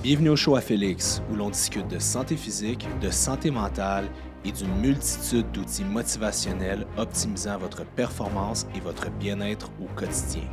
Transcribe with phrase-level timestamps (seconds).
[0.00, 4.08] Bienvenue au show à Félix, où l'on discute de santé physique, de santé mentale
[4.44, 10.48] et d'une multitude d'outils motivationnels optimisant votre performance et votre bien-être au quotidien.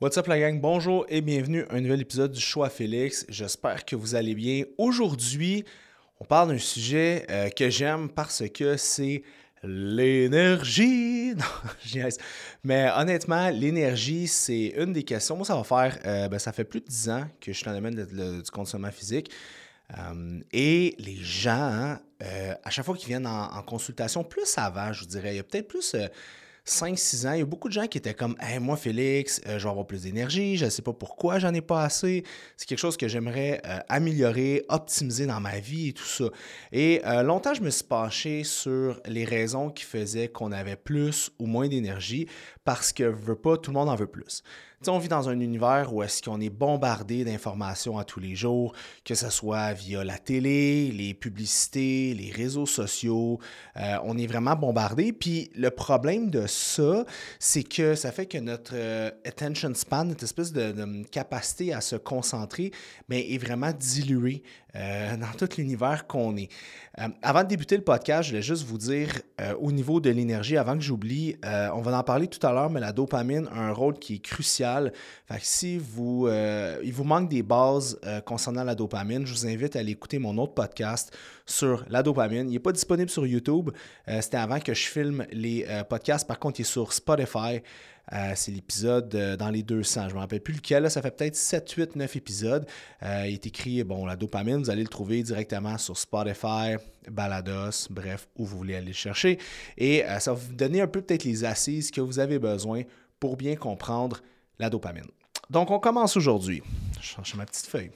[0.00, 0.60] What's up la gang?
[0.60, 3.24] Bonjour et bienvenue à un nouvel épisode du show à Félix.
[3.28, 4.64] J'espère que vous allez bien.
[4.76, 5.64] Aujourd'hui,
[6.18, 9.22] on parle d'un sujet euh, que j'aime parce que c'est
[9.66, 11.34] L'énergie!
[11.94, 12.08] Non,
[12.62, 15.36] Mais honnêtement, l'énergie, c'est une des questions.
[15.36, 17.64] Moi, ça va faire, euh, ben, ça fait plus de 10 ans que je suis
[17.64, 19.30] dans le domaine du consommation physique.
[19.98, 24.92] Euh, et les gens, hein, euh, à chaque fois qu'ils viennent en, consultation, plus avant,
[24.92, 25.96] je vous dirais, il y a peut-être plus
[26.66, 29.58] 5-6 ans, il y a beaucoup de gens qui étaient comme hey, Moi, Félix, euh,
[29.58, 32.24] je vais avoir plus d'énergie, je ne sais pas pourquoi j'en ai pas assez.
[32.56, 36.24] C'est quelque chose que j'aimerais euh, améliorer, optimiser dans ma vie et tout ça.
[36.72, 41.30] Et euh, longtemps, je me suis penché sur les raisons qui faisaient qu'on avait plus
[41.38, 42.28] ou moins d'énergie
[42.64, 44.42] parce que veut pas, tout le monde en veut plus
[44.86, 48.74] on vit dans un univers où est-ce qu'on est bombardé d'informations à tous les jours,
[49.04, 53.38] que ce soit via la télé, les publicités, les réseaux sociaux.
[53.76, 55.12] Euh, on est vraiment bombardé.
[55.12, 57.04] Puis le problème de ça,
[57.38, 61.96] c'est que ça fait que notre euh, attention span, notre espèce de, capacité à se
[61.96, 62.72] concentrer,
[63.10, 64.42] est vraiment diluée
[64.76, 66.48] euh, dans tout l'univers qu'on est.
[67.22, 69.08] avant de débuter le podcast, je voulais juste vous dire
[69.60, 72.80] au niveau de l'énergie, avant que j'oublie, on va en parler tout à l'heure, mais
[72.80, 74.92] la dopamine a un rôle qui est crucial
[75.26, 79.46] fait si vous, euh, il vous manque des bases euh, concernant la dopamine, je vous
[79.46, 82.48] invite à aller écouter mon autre podcast sur la dopamine.
[82.48, 83.70] Il n'est pas disponible sur YouTube.
[84.08, 86.26] Euh, c'était avant que je filme les podcasts.
[86.26, 87.62] Par contre, il est sur Spotify.
[88.34, 90.04] C'est l'épisode dans les 200.
[90.04, 90.90] Je ne me rappelle plus lequel.
[90.90, 92.66] ça fait peut-être 7, 8, 9 épisodes.
[93.02, 96.76] il est écrit, bon, la dopamine, vous allez le trouver directement sur Spotify,
[97.10, 99.38] Balados, bref, où vous voulez aller le chercher.
[99.78, 102.82] Et ça va vous donner un peu peut-être les assises que vous avez besoin
[103.18, 104.20] pour bien comprendre
[104.58, 105.06] la dopamine.
[105.50, 106.62] Donc, on commence aujourd'hui.
[107.00, 107.90] Je change ma petite feuille.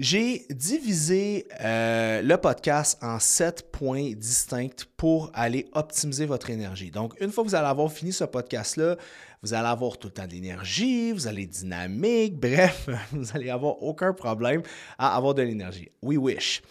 [0.00, 6.90] J'ai divisé euh, le podcast en sept points distincts pour aller optimiser votre énergie.
[6.90, 8.96] Donc, une fois que vous allez avoir fini ce podcast-là,
[9.42, 13.50] vous allez avoir tout le temps de l'énergie, vous allez être dynamique, bref, vous allez
[13.50, 14.62] avoir aucun problème
[14.98, 15.90] à avoir de l'énergie.
[16.00, 16.62] We wish.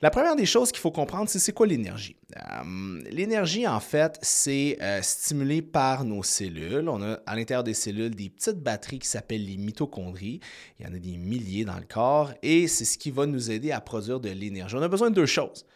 [0.00, 2.14] La première des choses qu'il faut comprendre, c'est c'est quoi l'énergie?
[2.36, 6.88] Euh, l'énergie, en fait, c'est euh, stimulé par nos cellules.
[6.88, 10.38] On a à l'intérieur des cellules des petites batteries qui s'appellent les mitochondries.
[10.78, 13.50] Il y en a des milliers dans le corps et c'est ce qui va nous
[13.50, 14.76] aider à produire de l'énergie.
[14.76, 15.66] On a besoin de deux choses.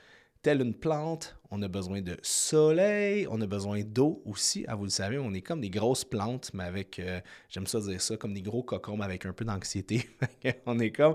[0.43, 4.65] Telle une plante, on a besoin de soleil, on a besoin d'eau aussi.
[4.69, 7.21] Ah, vous le savez, on est comme des grosses plantes, mais avec, euh,
[7.51, 10.09] j'aime ça dire ça, comme des gros cocombes avec un peu d'anxiété.
[10.67, 11.15] on, est comme,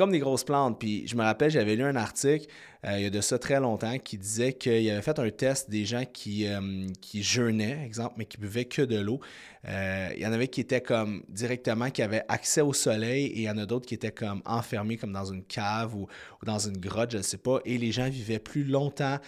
[0.00, 0.80] on des grosses plantes.
[0.80, 2.48] Puis je me rappelle, j'avais lu un article
[2.86, 5.68] euh, il y a de ça très longtemps qui disait qu'il avait fait un test
[5.68, 9.20] des gens qui, euh, qui jeûnaient, exemple, mais qui buvaient que de l'eau.
[9.64, 13.42] il y en avait qui étaient comme directement, qui avaient accès au soleil, et il
[13.42, 16.08] y en a d'autres qui étaient comme enfermés comme dans une cave ou,
[16.40, 19.18] ou dans une grotte, je ne sais pas, et les gens vivaient plus longtemps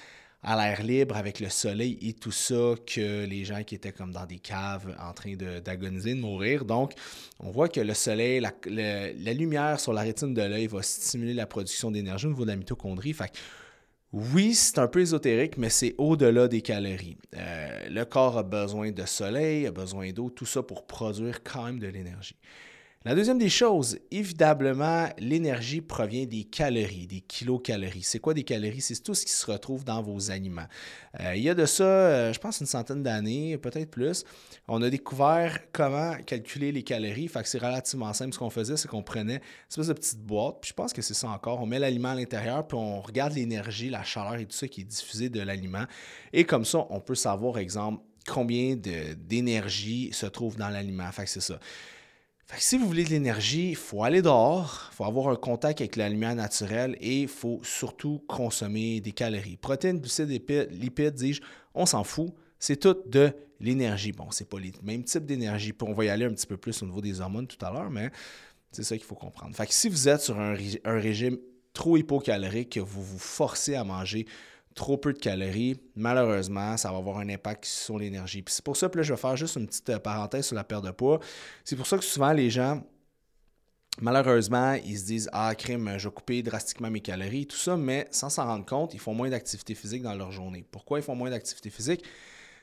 [0.43, 4.13] à l'air libre avec le soleil et tout ça que les gens qui étaient comme
[4.13, 6.65] dans des caves en train d'agoniser, de, mourir.
[6.65, 6.93] Donc,
[7.39, 11.47] on voit que le soleil, la, lumière sur la rétine de l'œil va stimuler la
[11.47, 13.13] production d'énergie au niveau de la mitochondrie.
[13.13, 13.33] Fait
[14.13, 17.17] oui, c'est un peu ésotérique, mais c'est au-delà des calories.
[17.37, 21.65] Euh, le corps a besoin de soleil, a besoin d'eau, tout ça pour produire quand
[21.65, 22.35] même de l'énergie.
[23.07, 28.03] La deuxième des choses, évidemment, l'énergie provient des calories, des kilocalories.
[28.03, 28.83] C'est quoi des calories?
[28.83, 30.67] C'est tout ce qui se retrouve dans vos aliments.
[31.19, 34.23] Euh, il y a de ça, euh, je pense, une centaine d'années, peut-être plus.
[34.69, 37.29] On a découvert comment calculer les calories.
[37.29, 38.35] Fait que c'est relativement simple.
[38.35, 41.01] Ce qu'on faisait, c'est qu'on prenait une espèce de petite boîte, puis je pense que
[41.01, 41.63] c'est ça encore.
[41.63, 44.83] On met l'aliment à l'intérieur, puis on regarde l'énergie, la chaleur et tout ça qui
[44.83, 45.87] est diffusé de l'aliment.
[46.35, 51.11] Et comme ça, on peut savoir, exemple, combien d'énergie se trouve dans l'aliment.
[51.13, 51.59] Fait que c'est ça
[52.59, 55.97] si vous voulez de l'énergie, il faut aller dehors, il faut avoir un contact avec
[55.97, 59.57] la lumière naturelle et il faut surtout consommer des calories.
[59.57, 61.43] Protéines, glucides, lipides, dis-je,
[61.75, 62.33] on s'en fout.
[62.59, 64.13] C'est tout de l'énergie.
[64.13, 65.73] Bon, c'est pas le même type d'énergie.
[65.83, 67.91] On va y aller un petit peu plus au niveau des hormones tout à l'heure,
[67.91, 68.11] mais
[68.73, 69.55] c'est ça qu'il faut comprendre.
[69.55, 70.55] Fait si vous êtes sur un,
[70.85, 71.39] régime
[71.73, 74.27] trop hypocalorique, que vous vous forcez à manger
[74.81, 78.41] trop peu de calories, malheureusement, ça va avoir un impact sur l'énergie.
[78.41, 80.57] Puis c'est pour ça que là, je vais faire juste une petite euh, parenthèse sur
[80.57, 81.21] la perte de poids.
[81.67, 82.83] C'est pour ça que souvent les gens,
[84.01, 88.09] malheureusement, ils se disent Ah, crime, je vais couper drastiquement mes calories, tout ça, mais
[88.11, 90.65] sans s'en rendre compte, ils font moins d'activité physique dans leur journée.
[90.71, 92.03] Pourquoi ils font moins d'activité physique?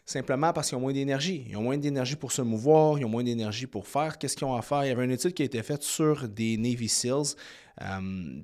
[0.04, 1.46] Simplement parce qu'ils ont moins d'énergie.
[1.48, 4.18] Ils ont moins d'énergie pour se mouvoir, ils ont moins d'énergie pour faire.
[4.18, 4.86] Qu'est-ce qu'ils ont à faire?
[4.86, 7.36] Il y avait une étude qui a été faite sur des Navy SEALs,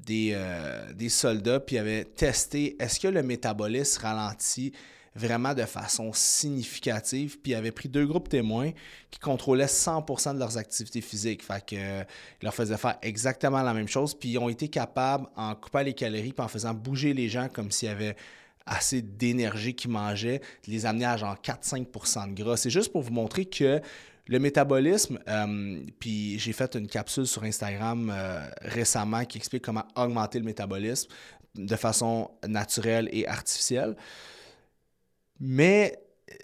[0.06, 4.74] des, euh, des, soldats, puis avaient testé est-ce que le métabolisme ralentit
[5.16, 7.40] vraiment de façon significative?
[7.42, 8.72] Puis ils avaient pris deux groupes témoins
[9.10, 11.44] qui contrôlaient 100% de leurs activités physiques.
[11.44, 12.04] Fait que, euh,
[12.42, 14.14] leur faisaient faire exactement la même chose.
[14.14, 17.48] Puis ils ont été capables, en coupant les calories, puis en faisant bouger les gens
[17.50, 18.16] comme s'il y avait
[18.66, 22.58] assez d'énergie qu'ils mangeaient, de les amener à genre 4-5 de gras.
[22.58, 23.82] C'est juste pour vous montrer que
[24.28, 29.84] le métabolisme, euh, puis j'ai fait une capsule sur Instagram euh, récemment qui explique comment
[29.96, 31.10] augmenter le métabolisme
[31.56, 33.96] de façon naturelle et artificielle.
[35.40, 36.00] Mais
[36.32, 36.36] euh,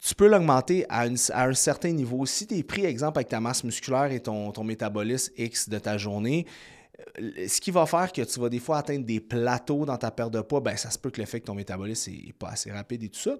[0.00, 2.26] tu peux l'augmenter à, un certain niveau.
[2.26, 5.78] Si tu es pris, exemple, avec ta masse musculaire et ton, ton métabolisme X de
[5.78, 6.46] ta journée,
[7.18, 10.32] ce qui va faire que tu vas des fois atteindre des plateaux dans ta perte
[10.32, 12.70] de poids, ben ça se peut que le fait que ton métabolisme n'est pas assez
[12.70, 13.36] rapide et tout ça.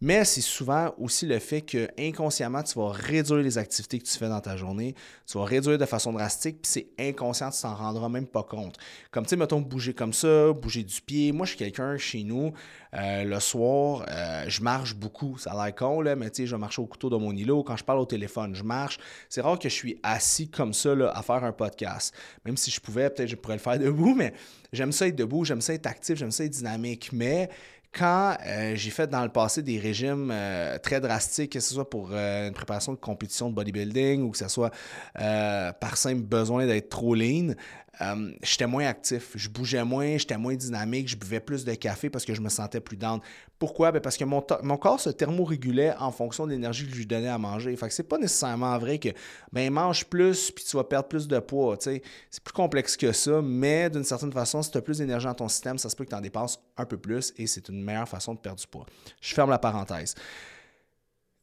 [0.00, 4.18] Mais c'est souvent aussi le fait que inconsciemment, tu vas réduire les activités que tu
[4.18, 4.94] fais dans ta journée.
[5.26, 8.76] Tu vas réduire de façon drastique, puis c'est inconscient, tu t'en rendras même pas compte.
[9.10, 11.32] Comme tu sais, mettons, bouger comme ça, bouger du pied.
[11.32, 12.52] Moi, je suis quelqu'un chez nous,
[12.94, 15.38] euh, le soir, euh, je marche beaucoup.
[15.38, 17.32] Ça a l'air con, là, mais tu sais, je vais marcher au couteau de mon
[17.32, 17.62] îlot.
[17.62, 18.98] Quand je parle au téléphone, je marche.
[19.28, 22.14] C'est rare que je suis assis comme ça là, à faire un podcast.
[22.44, 24.32] Même si je pouvais, peut-être je pourrais le faire debout, mais
[24.72, 27.10] j'aime ça être debout, j'aime ça être actif, j'aime ça être dynamique.
[27.12, 27.48] Mais
[27.94, 31.88] quand euh, j'ai fait dans le passé des régimes euh, très drastiques, que ce soit
[31.88, 34.70] pour euh, une préparation de compétition de bodybuilding ou que ce soit
[35.14, 37.54] par simple besoin d'être trop lean,
[38.00, 42.10] euh, j'étais moins actif, je bougeais moins, j'étais moins dynamique, je buvais plus de café
[42.10, 43.20] parce que je me sentais plus down.
[43.58, 43.92] Pourquoi?
[43.92, 47.06] Ben parce que mon, mon, corps se thermorégulait en fonction de l'énergie que je lui
[47.06, 47.74] donnais à manger.
[47.76, 49.10] Fait que c'est pas nécessairement vrai que
[49.52, 51.76] ben mange plus puis tu vas perdre plus de poids.
[51.80, 52.02] C'est
[52.42, 55.48] plus complexe que ça, mais d'une certaine façon, si tu as plus d'énergie dans ton
[55.48, 58.08] système, ça se peut que tu en dépenses un peu plus et c'est une meilleure
[58.08, 58.86] façon de perdre du poids.
[59.20, 60.14] Je ferme la parenthèse.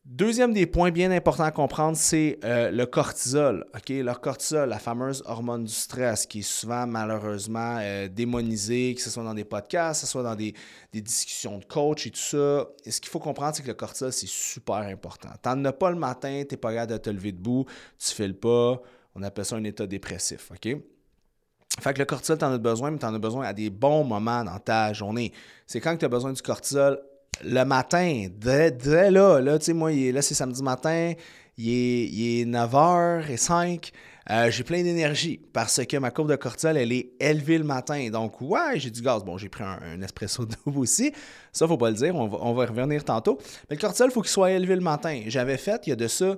[0.04, 3.66] Deuxième des points bien importants à comprendre, c'est euh, le cortisol.
[3.76, 3.90] OK?
[3.90, 9.12] Le cortisol, la fameuse hormone du stress, qui est souvent malheureusement euh, démonisée, que ce
[9.12, 10.56] soit dans des podcasts, que ce soit dans des,
[10.92, 12.68] discussions de coach et tout ça.
[12.84, 15.30] Ce qu'il faut comprendre, c'est que le cortisol, c'est super important.
[15.42, 17.66] Tu n'en as pas le matin, tu n'es pas capable de te lever debout,
[18.00, 18.82] tu fais le pas.
[19.14, 20.50] On appelle ça un état dépressif.
[20.52, 20.78] OK?
[21.80, 23.70] Fait que le cortisol, tu en as besoin, mais tu en as besoin à des
[23.70, 25.32] bons moments dans ta journée.
[25.68, 27.00] C'est quand tu as besoin du cortisol?
[27.44, 28.72] Le matin, dès,
[29.12, 31.14] là, là, tu sais, moi, là, c'est samedi matin,
[31.58, 33.92] il est, 9h05.
[34.30, 38.10] Euh, j'ai plein d'énergie parce que ma courbe de cortisol, elle est élevée le matin.
[38.12, 39.24] Donc, ouais, j'ai du gaz.
[39.24, 41.12] Bon, j'ai pris un, espresso double aussi.
[41.52, 42.16] Ça, faut pas le dire.
[42.16, 43.40] On va, on va revenir tantôt.
[43.70, 45.24] Mais le cortisol, il faut qu'il soit élevé le matin.
[45.26, 46.36] J'avais fait, il y a de ça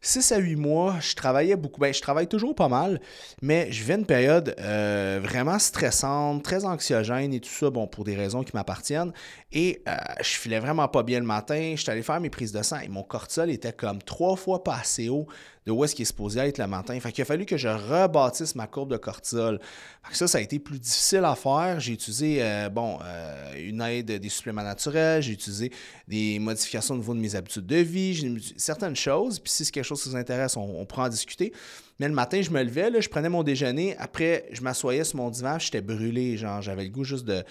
[0.00, 1.80] 6 à 8 mois, je travaillais beaucoup.
[1.80, 3.00] Ben, je travaille toujours pas mal,
[3.42, 8.04] mais je vivais une période euh, vraiment stressante, très anxiogène et tout ça, bon, pour
[8.04, 9.12] des raisons qui m'appartiennent.
[9.52, 11.74] Et euh, je filais vraiment pas bien le matin.
[11.76, 14.76] J'étais allé faire mes prises de sang et mon cortisol était comme trois fois pas
[14.76, 15.26] assez haut
[15.68, 16.98] de où est-ce qu'il est supposé être le matin.
[16.98, 19.60] Fait qu'il a fallu que je rebâtisse ma courbe de cortisol.
[20.02, 21.78] Fait que ça, ça a été plus difficile à faire.
[21.78, 25.70] J'ai utilisé, euh, bon, euh, une aide des suppléments naturels, j'ai utilisé
[26.08, 29.38] des modifications au niveau de mes habitudes de vie, j'ai certaines choses.
[29.38, 31.52] Puis si c'est quelque chose qui vous intéresse, on, pourra en discuter.
[32.00, 33.94] Mais le matin, je me levais, là, je prenais mon déjeuner.
[33.98, 36.38] Après, je m'assoyais sur mon divan, j'étais brûlé.
[36.38, 37.44] Genre, j'avais le goût juste de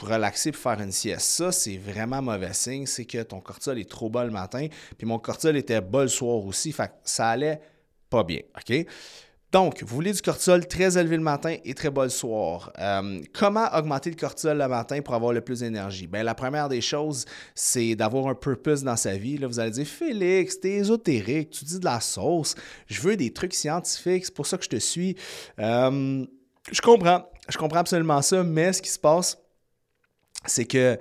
[0.00, 1.26] relaxer pour faire une sieste.
[1.26, 2.86] Ça, c'est vraiment mauvais signe.
[2.86, 4.66] C'est que ton cortisol est trop bas le matin.
[4.96, 6.72] Puis mon cortisol était bas le soir aussi.
[6.72, 7.60] Fait que ça allait
[8.10, 8.40] pas bien.
[8.56, 8.86] OK?
[9.54, 12.72] Donc, vous voulez du cortisol très élevé le matin et très bas le soir.
[12.80, 16.08] Euh, comment augmenter le cortisol le matin pour avoir le plus d'énergie?
[16.08, 19.38] Bien, la première des choses, c'est d'avoir un purpose dans sa vie.
[19.38, 22.56] Là, vous allez dire, Félix, t'es ésotérique, tu dis de la sauce,
[22.88, 25.14] je veux des trucs scientifiques, c'est pour ça que je te suis.
[25.60, 26.26] Euh,
[26.72, 29.38] je comprends, je comprends absolument ça, mais ce qui se passe,
[30.46, 30.98] c'est que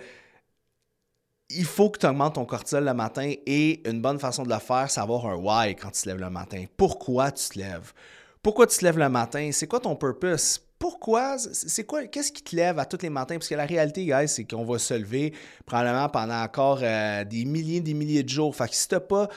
[1.50, 4.60] il faut que tu augmentes ton cortisol le matin et une bonne façon de le
[4.60, 6.66] faire, c'est avoir un why quand tu te lèves le matin.
[6.78, 7.94] Pourquoi tu te lèves?
[8.42, 9.50] Pourquoi tu te lèves le matin?
[9.54, 10.60] C'est quoi ton purpose?
[10.80, 11.38] Pourquoi?
[11.38, 12.06] C'est quoi?
[12.08, 13.36] Qu'est-ce qui te lève à tous les matins?
[13.36, 15.34] Parce que la réalité, guys, c'est qu'on va se lever
[15.66, 18.54] probablement pendant encore euh, des milliers, des milliers de jours.
[18.54, 19.30] Fait que si tu n'as pas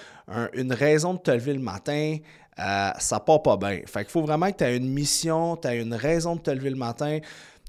[0.55, 2.19] une raison de te lever le matin,
[2.59, 3.81] euh, ça part pas bien.
[3.87, 6.51] Fait qu'il faut vraiment que tu aies une mission, tu aies une raison de te
[6.51, 7.21] lever le matin.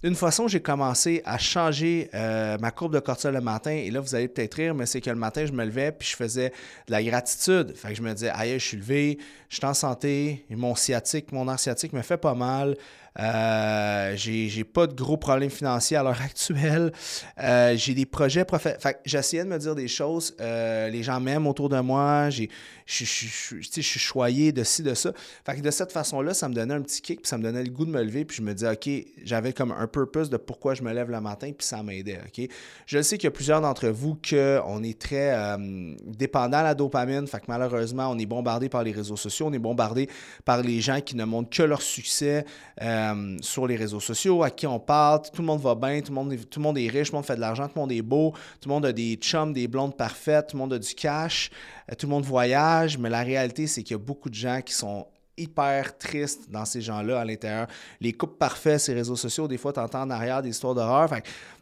[0.04, 3.72] Une façon, j'ai commencé à changer euh, ma courbe de cortisol le matin.
[3.72, 6.08] Et là, vous allez peut-être rire, mais c'est que le matin, je me levais puis
[6.08, 6.50] je faisais
[6.88, 7.76] de la gratitude.
[7.76, 9.18] Fait que je me disais, aïe, je suis levé,
[9.50, 12.76] je suis en santé, mon sciatique, mon air sciatique me fait pas mal.
[13.20, 16.92] Euh, j'ai pas de gros problèmes financiers à l'heure actuelle.
[17.40, 19.00] Euh, j'ai des projets professionnels.
[19.06, 20.36] J'essayais de me dire des choses.
[20.40, 22.30] Euh, les gens m'aiment autour de moi.
[22.30, 22.46] Je
[22.86, 25.12] suis choyé de ci, de ça.
[25.46, 27.64] Fait que de cette façon-là, ça me donnait un petit kick, puis ça me donnait
[27.64, 28.26] le goût de me lever.
[28.26, 28.90] Puis je me disais, OK,
[29.24, 32.20] j'avais comme un purpose de pourquoi je me lève le matin, puis ça m'aidait.
[32.26, 32.50] OK?
[32.86, 35.58] Je sais qu'il y a plusieurs d'entre vous qu'on est très
[36.06, 37.28] dépendant à la dopamine.
[37.28, 40.10] Fait malheureusement, on est bombardé par les réseaux sociaux, on est bombardé
[40.46, 42.46] par les gens qui ne montrent que leur succès
[42.82, 46.12] euh, sur les réseaux sociaux, à qui on parle, tout le monde va bien, tout
[46.12, 47.74] le monde, est, tout le monde est riche, tout le monde fait de l'argent, tout
[47.76, 50.62] le monde est beau, tout le monde a des chums, des blondes parfaites, tout le
[50.62, 51.50] monde a du cash,
[51.92, 54.62] euh, tout le monde voyage, mais la réalité, c'est qu'il y a beaucoup de gens
[54.62, 57.68] qui sont hyper tristes dans ces gens-là à l'intérieur.
[58.02, 61.10] Les couples parfaits, ces réseaux sociaux, des fois, tu entends en arrière des histoires d'horreur.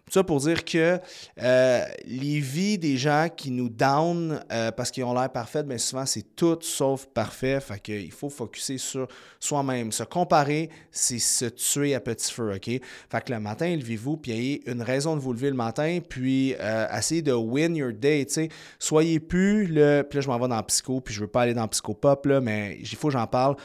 [0.10, 1.00] Ça pour dire que
[1.42, 5.80] euh, les vies des gens qui nous down euh, parce qu'ils ont l'air parfaits, bien
[5.80, 7.60] souvent, c'est tout sauf parfait.
[7.60, 9.08] Fait qu'il faut focuser sur
[9.40, 9.92] soi-même.
[9.92, 12.66] Se comparer, c'est se tuer à petit feu, OK?
[12.66, 12.82] Fait
[13.26, 16.88] que le matin, levez-vous, puis ayez une raison de vous lever le matin, puis euh,
[16.96, 18.50] essayez de win your day, tu sais.
[18.78, 20.04] Soyez plus le...
[20.08, 21.70] Puis là, je m'en vais dans le psycho, puis je veux pas aller dans le
[21.70, 23.56] psychopop, là, mais il faut que j'en parle.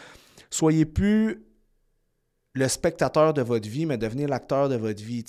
[0.49, 1.43] Soyez plus
[2.53, 5.25] le spectateur de votre vie, mais devenez l'acteur de votre vie.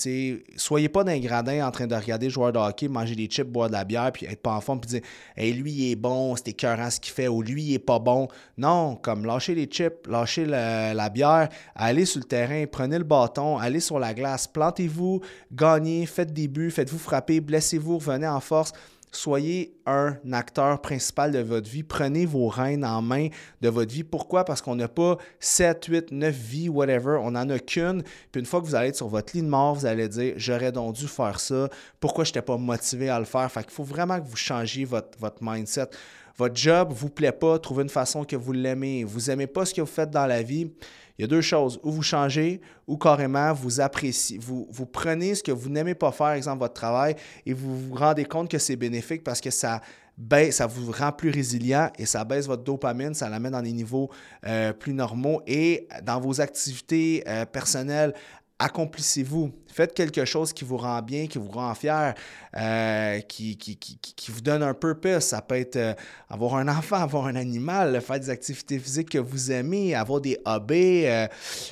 [0.55, 3.67] Soyez pas d'un gradin en train de regarder joueur de hockey, manger des chips, boire
[3.67, 5.01] de la bière, puis être pas en forme, puis dire
[5.37, 7.99] hey, lui, il est bon, c'est écœurant ce qu'il fait, ou lui, il est pas
[7.99, 8.27] bon.
[8.57, 13.59] Non, comme lâchez les chips, lâchez la bière, allez sur le terrain, prenez le bâton,
[13.59, 18.73] allez sur la glace, plantez-vous, gagnez, faites des buts, faites-vous frapper, blessez-vous, revenez en force
[19.11, 21.83] soyez un acteur principal de votre vie.
[21.83, 23.27] Prenez vos rênes en main
[23.61, 24.03] de votre vie.
[24.03, 24.45] Pourquoi?
[24.45, 27.19] Parce qu'on n'a pas 7, 8, 9 vies, whatever.
[27.21, 28.03] On n'en a qu'une.
[28.31, 30.33] Puis une fois que vous allez être sur votre lit de mort, vous allez dire
[30.37, 31.69] J'aurais donc dû faire ça.
[31.99, 33.51] Pourquoi je n'étais pas motivé à le faire?
[33.51, 35.87] Fait qu'il faut vraiment que vous changiez votre, votre mindset.
[36.37, 39.03] Votre job ne vous plaît pas, trouvez une façon que vous l'aimez.
[39.03, 40.71] Vous n'aimez pas ce que vous faites dans la vie
[41.21, 41.79] il y a deux choses.
[41.83, 46.31] Ou vous changez, ou carrément vous appréciez, vous, prenez ce que vous n'aimez pas faire,
[46.31, 49.81] exemple votre travail, et vous vous rendez compte que c'est bénéfique parce que ça,
[50.17, 53.71] baisse, ça vous rend plus résilient et ça baisse votre dopamine, ça l'amène dans des
[53.71, 54.09] niveaux
[54.47, 55.43] euh, plus normaux.
[55.45, 58.15] Et dans vos activités euh, personnelles,
[58.61, 59.51] accomplissez-vous.
[59.67, 62.13] Faites quelque chose qui vous rend bien, qui vous rend fier,
[62.55, 63.57] euh, qui,
[64.29, 65.23] vous donne un purpose.
[65.23, 65.93] Ça peut être euh,
[66.29, 70.37] avoir un enfant, avoir un animal, faire des activités physiques que vous aimez, avoir des
[70.45, 71.05] hobbies.
[71.05, 71.27] Euh,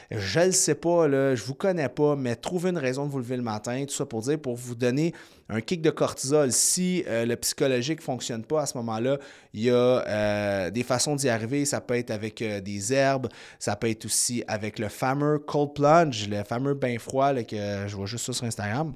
[0.10, 3.20] je ne sais pas, je ne vous connais pas, mais trouvez une raison de vous
[3.20, 5.14] lever le matin, tout ça pour dire, pour vous donner
[5.50, 6.52] un kick de cortisol.
[6.52, 9.18] Si le psychologique ne fonctionne pas à ce moment-là,
[9.54, 11.66] il y a des façons d'y arriver.
[11.66, 13.28] Ça peut être avec des herbes,
[13.58, 17.96] ça peut être aussi avec le fameux cold plunge, le fameux bain froid que je
[17.96, 18.94] vois juste ça sur Instagram.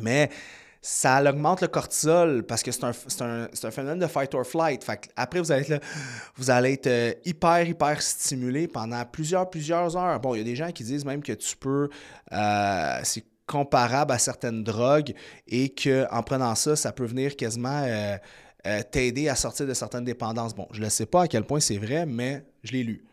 [0.00, 0.30] Mais
[0.80, 4.86] ça augmente le cortisol parce que c'est un, phénomène de fight or flight.
[5.16, 5.82] après, vous allez être,
[6.36, 10.20] vous allez être euh, hyper, hyper stimulé pendant plusieurs, plusieurs heures.
[10.20, 11.88] Bon, il y a des gens qui disent même que tu peux.
[12.32, 13.00] Euh,
[13.48, 15.14] comparable à certaines drogues
[15.48, 20.54] et qu'en prenant ça, ça peut venir quasiment euh, t'aider à sortir de certaines dépendances.
[20.54, 23.04] Bon, je ne sais pas à quel point c'est vrai, mais je l'ai lu.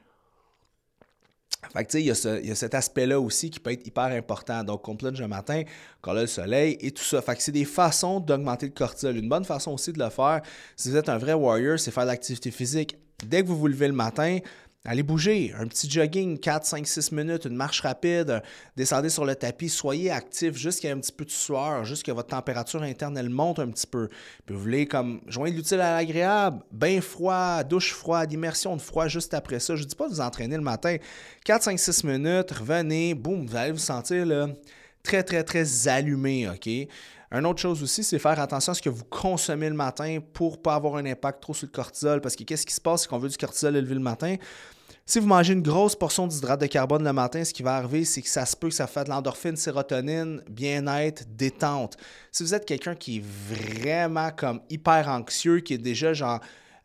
[1.73, 4.63] Fait que, il y, a cet aspect-là aussi qui peut être hyper important.
[4.63, 5.63] Donc, on plonge le matin,
[6.01, 7.21] quand là le soleil et tout ça.
[7.21, 9.17] Fait que c'est des façons d'augmenter le cortisol.
[9.17, 10.41] Une bonne façon aussi de le faire,
[10.75, 12.97] si vous êtes un vrai warrior, c'est faire de l'activité physique.
[13.25, 14.39] Dès que vous vous levez le matin,
[14.87, 18.43] Allez bouger, un petit jogging, 4, 5, 6 minutes, une marche rapide,
[18.77, 22.27] descendez sur le tapis, soyez actif, ait un petit peu de sueur, juste que votre
[22.27, 24.09] température interne, elle monte un petit peu.
[24.45, 29.07] Puis vous voulez comme joindre l'utile à l'agréable, bain froid, douche froide, immersion de froid
[29.07, 29.75] juste après ça.
[29.75, 30.97] Je ne dis pas de vous entraîner le matin,
[31.45, 34.27] 4, 5, 6 minutes, revenez, boum, vous allez vous sentir
[35.01, 36.69] très, très, très allumé, OK?
[37.31, 40.53] Une autre chose aussi, c'est faire attention à ce que vous consommez le matin pour
[40.53, 42.21] ne pas avoir un impact trop sur le cortisol.
[42.21, 44.35] Parce que qu'est-ce qui se passe si on veut du cortisol élevé le matin?
[45.07, 48.05] Si vous mangez une grosse portion d'hydrate de carbone le matin, ce qui va arriver,
[48.05, 51.95] c'est que ça se peut que ça fasse de l'endorphine, sérotonine, bien-être, détente.
[52.31, 56.39] Si vous êtes quelqu'un qui est vraiment comme hyper anxieux, qui est déjà genre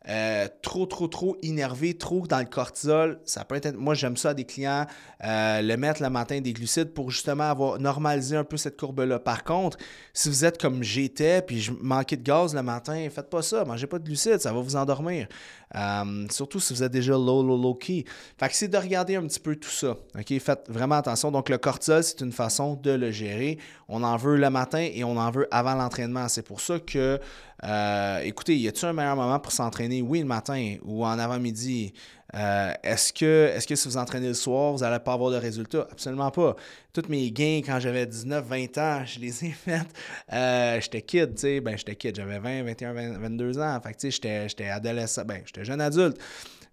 [0.09, 3.75] euh, trop, trop, trop énervé, trop dans le cortisol, ça peut être.
[3.75, 4.87] Moi, j'aime ça à des clients,
[5.23, 9.19] euh, le mettre le matin des glucides pour justement avoir normalisé un peu cette courbe-là.
[9.19, 9.77] Par contre,
[10.13, 13.63] si vous êtes comme j'étais, puis je manquais de gaz le matin, faites pas ça,
[13.63, 15.27] mangez pas de glucides, ça va vous endormir.
[15.75, 18.03] Euh, surtout si vous êtes déjà low, low, low key.
[18.37, 19.95] Fait que c'est de regarder un petit peu tout ça.
[20.17, 20.39] OK?
[20.39, 21.31] Faites vraiment attention.
[21.31, 23.57] Donc, le cortisol, c'est une façon de le gérer.
[23.87, 26.27] On en veut le matin et on en veut avant l'entraînement.
[26.27, 27.19] C'est pour ça que,
[27.63, 30.01] euh, écoutez, y a-t-il un meilleur moment pour s'entraîner?
[30.01, 31.93] Oui, le matin ou en avant-midi?
[32.33, 35.35] Euh, est-ce, que, est-ce que si vous entraînez le soir, vous n'allez pas avoir de
[35.35, 35.87] résultats?
[35.91, 36.55] Absolument pas.
[36.93, 39.87] Toutes mes gains quand j'avais 19, 20 ans, je les ai faites.
[40.31, 41.59] Euh, j'étais kid, tu sais.
[41.59, 42.15] Ben, j'étais kid.
[42.15, 43.79] J'avais 20, 21, 22 ans.
[43.81, 45.23] Fait tu sais, j'étais adolescent.
[45.25, 46.17] Ben, j'étais jeune adulte.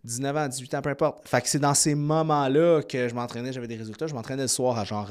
[0.09, 1.29] 19 ans, 18 ans, peu importe.
[1.29, 4.07] Fait que c'est dans ces moments-là que je m'entraînais, j'avais des résultats.
[4.07, 5.11] Je m'entraînais le soir à genre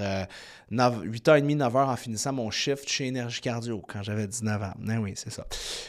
[0.72, 4.74] 8h30, 9h en finissant mon shift chez Énergie Cardio quand j'avais 19 ans.
[4.80, 5.46] Ben oui, c'est ça.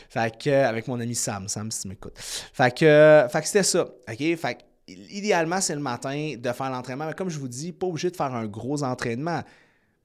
[0.08, 2.18] Fait que, euh, avec mon ami Sam, Sam, si tu m'écoutes.
[2.18, 3.82] Fait que, euh, fait que c'était ça.
[3.82, 4.36] OK?
[4.36, 7.06] Fait que, idéalement, c'est le matin de faire l'entraînement.
[7.06, 9.42] Mais comme je vous dis, pas obligé de faire un gros entraînement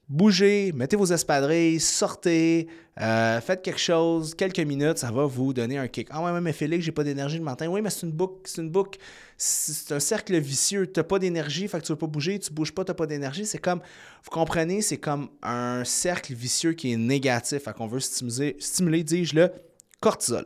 [0.10, 2.68] bougez, mettez vos espadrilles, sortez,
[3.02, 6.08] euh, faites quelque chose, quelques minutes, ça va vous donner un kick.
[6.12, 7.68] Ah ouais, mais Félix, j'ai pas d'énergie le matin.
[7.68, 9.00] Oui, mais c'est une boucle, c'est une boucle,
[9.38, 10.86] c'est un cercle vicieux.
[10.92, 12.96] Tu n'as pas d'énergie, fait que tu veux pas bouger, tu bouges pas, tu n'as
[12.96, 13.46] pas d'énergie.
[13.46, 13.80] C'est comme,
[14.24, 19.04] vous comprenez, c'est comme un cercle vicieux qui est négatif, fait qu'on veut stimuler, stimuler
[19.04, 19.52] dis-je, le
[20.00, 20.46] cortisol.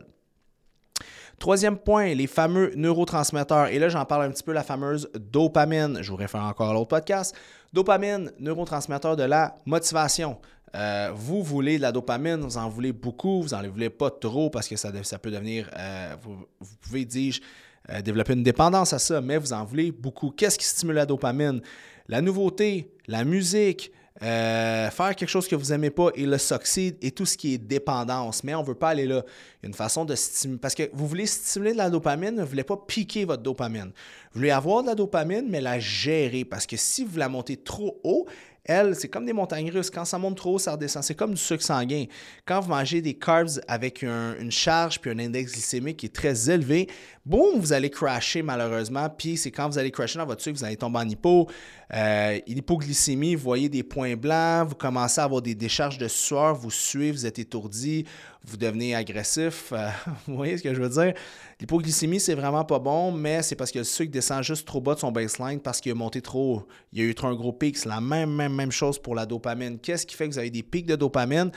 [1.39, 3.67] Troisième point, les fameux neurotransmetteurs.
[3.67, 5.99] Et là, j'en parle un petit peu, la fameuse dopamine.
[6.01, 7.35] Je vous réfère encore à l'autre podcast.
[7.73, 10.39] Dopamine, neurotransmetteur de la motivation.
[10.75, 14.49] Euh, vous voulez de la dopamine, vous en voulez beaucoup, vous n'en voulez pas trop
[14.49, 16.45] parce que ça, peut devenir, euh, vous,
[16.81, 17.41] pouvez, dis-je,
[17.89, 20.31] euh, développer une dépendance à ça, mais vous en voulez beaucoup.
[20.31, 21.61] Qu'est-ce qui stimule la dopamine?
[22.07, 23.91] La nouveauté, la musique,
[24.23, 27.53] euh, faire quelque chose que vous n'aimez pas et le succide et tout ce qui
[27.53, 28.43] est dépendance.
[28.43, 29.23] Mais on veut pas aller là.
[29.61, 30.59] Il y a une façon de stimuler.
[30.59, 33.91] Parce que vous voulez stimuler de la dopamine, mais vous voulez pas piquer votre dopamine.
[34.33, 36.45] Vous voulez avoir de la dopamine, mais la gérer.
[36.45, 38.25] Parce que si vous la montez trop haut,
[38.67, 39.89] elle, c'est comme des montagnes russes.
[39.89, 41.01] Quand ça monte trop haut, ça redescend.
[41.01, 42.05] C'est comme du sucre sanguin.
[42.45, 46.49] Quand vous mangez des carbs avec une charge puis un index glycémique qui est très
[46.49, 46.87] élevé,
[47.25, 49.09] boum, vous allez crasher malheureusement.
[49.09, 51.47] Puis c'est quand vous allez crasher dans votre sucre, vous allez tomber en hypo.
[51.93, 56.53] Euh, l'hypoglycémie, vous voyez des points blancs, vous commencez à avoir des décharges de sueur,
[56.53, 58.05] vous suivez, vous êtes étourdi,
[58.45, 59.71] vous devenez agressif.
[59.71, 59.89] Euh,
[60.27, 61.13] vous voyez ce que je veux dire?
[61.59, 64.95] L'hypoglycémie, c'est vraiment pas bon, mais c'est parce que le sucre descend juste trop bas
[64.95, 66.67] de son baseline parce qu'il a monté trop haut.
[66.91, 67.77] Il y a eu trop un gros pic.
[67.77, 69.79] C'est la même, même, même chose pour la dopamine.
[69.79, 71.51] Qu'est-ce qui fait que vous avez des pics de dopamine?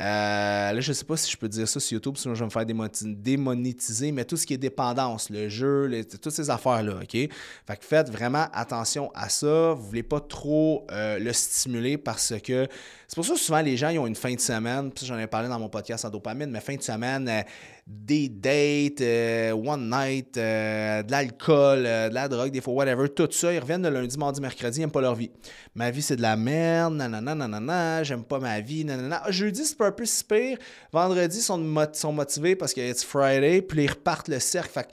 [0.00, 2.46] Euh, là, je sais pas si je peux dire ça sur YouTube, sinon je vais
[2.46, 7.12] me faire démonétiser, mais tout ce qui est dépendance, le jeu, toutes ces affaires-là, OK?
[7.12, 7.30] Fait
[7.78, 9.72] que faites vraiment attention à ça.
[9.72, 12.68] Vous voulez pas trop euh, le stimuler parce que
[13.08, 15.18] c'est pour ça que souvent les gens ils ont une fin de semaine, puis j'en
[15.18, 17.42] ai parlé dans mon podcast en dopamine, mais fin de semaine, euh,
[17.86, 23.28] des dates, euh, one night, euh, de l'alcool, de la drogue, des fois, whatever, tout
[23.30, 25.30] ça, ils reviennent le lundi, mardi, mercredi, ils n'aiment pas leur vie.
[25.76, 29.22] Ma vie, c'est de la merde, nanana, nanana, j'aime pas ma vie, nanana.
[29.24, 30.58] Ah, jeudi, c'est pas un peu si pire.
[30.92, 34.70] Vendredi, ils sont, sont motivés parce que it's Friday, puis ils repartent le cercle.
[34.72, 34.88] Fait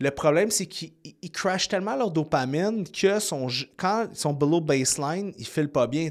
[0.00, 0.92] le problème, c'est qu'ils
[1.32, 3.46] crashent tellement leur dopamine que son,
[3.76, 6.08] quand ils sont below baseline, ils ne filent pas bien.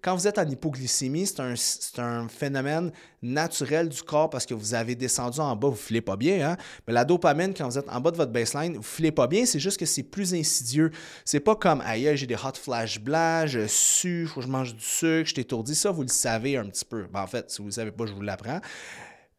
[0.00, 2.90] quand vous êtes en hypoglycémie, c'est un, phénomène
[3.20, 6.52] naturel du corps parce que vous avez descendu en bas, vous ne filez pas bien.
[6.52, 6.56] Hein?
[6.86, 9.26] Mais la dopamine, quand vous êtes en bas de votre baseline, vous ne filez pas
[9.26, 10.90] bien, c'est juste que c'est plus insidieux.
[11.22, 14.74] C'est pas comme ailleurs, j'ai des hot flash blancs, je sue, faut que je mange
[14.74, 15.74] du sucre, je t'étourdis.
[15.74, 17.06] Ça, vous le savez un petit peu.
[17.12, 18.60] Ben, en fait, si vous ne le savez pas, je vous l'apprends.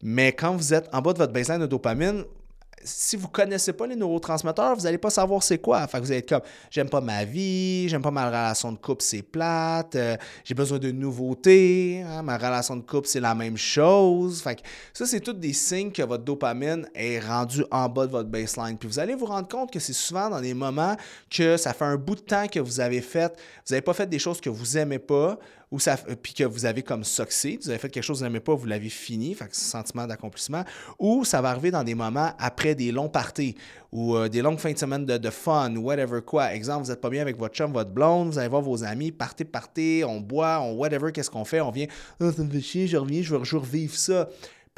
[0.02, 2.24] Mais quand vous êtes en bas de votre baseline de dopamine,
[2.84, 5.86] si vous connaissez pas les neurotransmetteurs, vous n'allez pas savoir c'est quoi.
[5.86, 9.02] Fait vous allez être comme j'aime pas ma vie, j'aime pas ma relation de couple,
[9.02, 13.56] c'est plate, euh, j'ai besoin de nouveautés, hein, ma relation de couple, c'est la même
[13.56, 14.42] chose.
[14.42, 14.60] Fait
[14.92, 18.78] ça, c'est tous des signes que votre dopamine est rendue en bas de votre baseline.
[18.78, 20.96] Puis vous allez vous rendre compte que c'est souvent dans des moments
[21.30, 23.32] que ça fait un bout de temps que vous avez fait,
[23.66, 25.38] vous n'avez pas fait des choses que vous n'aimez pas,
[25.70, 28.24] ou ça, euh, puis que vous avez comme succès, vous avez fait quelque chose que
[28.24, 30.64] vous n'aimez pas, vous l'avez fini, fait c'est sentiment d'accomplissement,
[30.98, 33.54] ou ça va arriver dans des moments après des longs parties
[33.92, 36.54] ou euh, des longues fins de semaine de, fun, whatever quoi.
[36.54, 39.12] Exemple, vous n'êtes pas bien avec votre chum, votre blonde, vous allez voir vos amis,
[39.12, 41.86] partez, partez, on boit, on whatever, qu'est-ce qu'on fait, on vient,
[42.20, 44.28] oh, ça me fait chier, je reviens, je veux, revivre ça.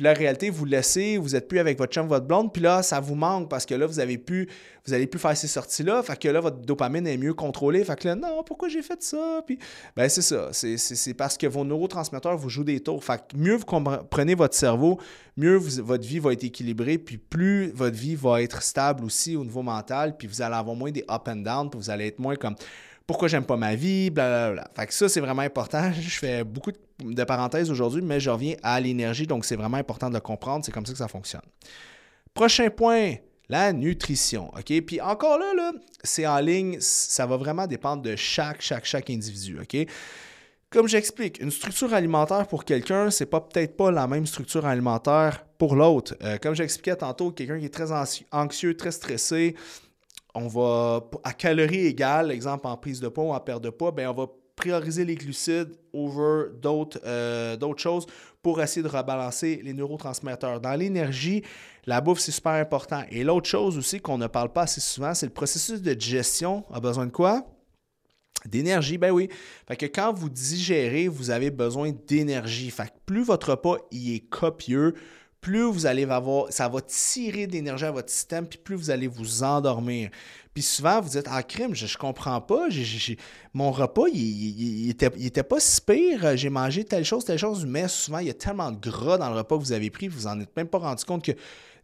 [0.01, 2.83] Puis la réalité, vous laissez, vous n'êtes plus avec votre chum, votre blonde, puis là,
[2.83, 4.49] ça vous manque parce que là, vous avez pu,
[4.87, 7.97] vous allez plus faire ces sorties-là, fait que là, votre dopamine est mieux contrôlée, fait
[8.01, 9.43] que là, non, pourquoi j'ai fait ça?
[9.47, 9.59] Puis,
[9.95, 13.05] ben c'est ça, c'est parce que vos neurotransmetteurs vous jouent des tours.
[13.05, 14.99] Fait que mieux vous comprenez votre cerveau,
[15.37, 19.45] mieux votre vie va être équilibrée, puis plus votre vie va être stable aussi au
[19.45, 22.21] niveau mental, puis vous allez avoir moins des up and down, puis vous allez être
[22.21, 22.55] moins comme
[23.11, 24.71] pourquoi j'aime pas ma vie, blablabla.
[24.77, 25.91] Fait que ça, c'est vraiment important.
[26.01, 26.71] Je fais beaucoup
[27.01, 30.65] de parenthèses aujourd'hui, mais je reviens à l'énergie, donc c'est vraiment important de le comprendre.
[30.65, 31.43] C'est comme ça que ça fonctionne.
[32.33, 33.15] Prochain point,
[33.49, 34.53] la nutrition.
[34.57, 34.81] OK?
[34.83, 35.73] Puis encore là,
[36.05, 39.59] c'est en ligne, ça va vraiment dépendre de chaque, chaque, chaque individu.
[39.61, 39.89] OK?
[40.71, 45.45] Comme j'explique, une structure alimentaire pour quelqu'un, c'est pas peut-être pas la même structure alimentaire
[45.59, 46.15] pour l'autre.
[46.23, 47.91] Euh, comme j'expliquais tantôt, quelqu'un qui est très
[48.31, 49.57] anxieux, très stressé,
[50.35, 53.91] on va, à calories égales, exemple en prise de poids ou en perte de poids,
[53.93, 54.27] ben on va
[54.61, 56.51] prioriser les glucides over
[57.05, 58.07] euh, d'autres choses
[58.43, 60.61] pour essayer de rebalancer les neurotransmetteurs.
[60.61, 61.43] Dans l'énergie,
[61.87, 63.03] la bouffe, c'est super important.
[63.11, 66.65] Et l'autre chose aussi qu'on ne parle pas assez souvent, c'est le processus de digestion
[66.73, 67.47] a besoin de quoi?
[68.47, 69.29] D'énergie, ben oui.
[69.67, 72.71] Fait que quand vous digérez, vous avez besoin d'énergie.
[72.71, 74.95] Fait que plus votre repas y est copieux,
[75.41, 79.07] plus vous allez avoir, ça va tirer d'énergie à votre système, puis plus vous allez
[79.07, 80.11] vous endormir.
[80.53, 82.67] Puis souvent, vous êtes en crime, je, comprends pas,
[83.55, 88.19] mon repas, il, il, pas si pire, j'ai mangé telle chose, telle chose, mais souvent,
[88.19, 90.41] il y a tellement de gras dans le repas que vous avez pris, vous en
[90.41, 91.33] êtes même pas rendu compte que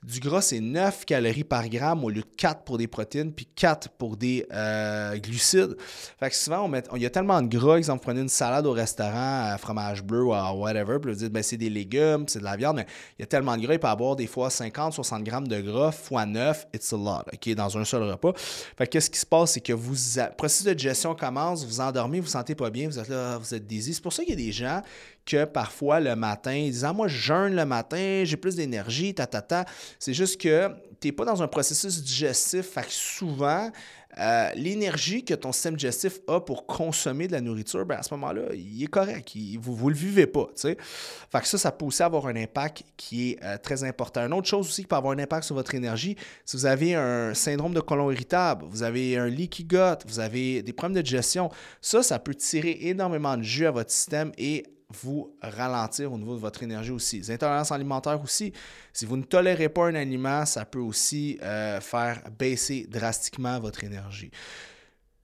[0.07, 3.49] Du gras, c'est 9 calories par gramme au lieu de 4 pour des protéines, puis
[3.57, 5.77] 4 pour des euh, glucides.
[6.21, 8.29] Fait que souvent, on met, il y a tellement de gras, exemple, vous prenez une
[8.29, 11.69] salade au restaurant, à fromage bleu ou à whatever, puis vous dites, ben, c'est des
[11.69, 12.87] légumes, c'est de la viande, mais
[13.19, 15.61] il y a tellement de gras, il peut avoir des fois 50, 60 grammes de
[15.61, 18.33] gras fois 9, it's a lot, OK, dans un seul repas.
[18.37, 21.81] Fait que qu'est-ce qui se passe, c'est que vous, le processus de digestion commence, vous
[21.81, 23.93] endormez, vous ne sentez pas bien, vous êtes là, vous êtes désir.
[23.93, 24.83] C'est pour ça qu'il y a des gens
[25.27, 29.43] que parfois le matin, Ah, moi, je jeûne le matin, j'ai plus d'énergie, ta, ta,
[29.43, 29.65] ta.
[29.99, 30.69] C'est juste que
[31.01, 32.71] tu n'es pas dans un processus digestif.
[32.71, 33.71] Fait que souvent,
[34.19, 38.15] euh, l'énergie que ton système digestif a pour consommer de la nourriture, ben à ce
[38.15, 39.31] moment-là, il est correct.
[39.61, 40.47] vous ne le vivez pas.
[40.57, 44.25] Fait que ça, ça peut aussi avoir un impact qui est euh, très important.
[44.25, 46.95] Une autre chose aussi qui peut avoir un impact sur votre énergie, si vous avez
[46.95, 51.03] un syndrome de colon irritable, vous avez un leaky gut, vous avez des problèmes de
[51.03, 51.51] digestion,
[51.83, 56.35] ça, ça peut tirer énormément de jus à votre système et vous ralentir au niveau
[56.35, 57.19] de votre énergie aussi.
[57.19, 58.53] Les intolérances alimentaires aussi.
[58.93, 63.83] Si vous ne tolérez pas un aliment, ça peut aussi euh, faire baisser drastiquement votre
[63.85, 64.31] énergie.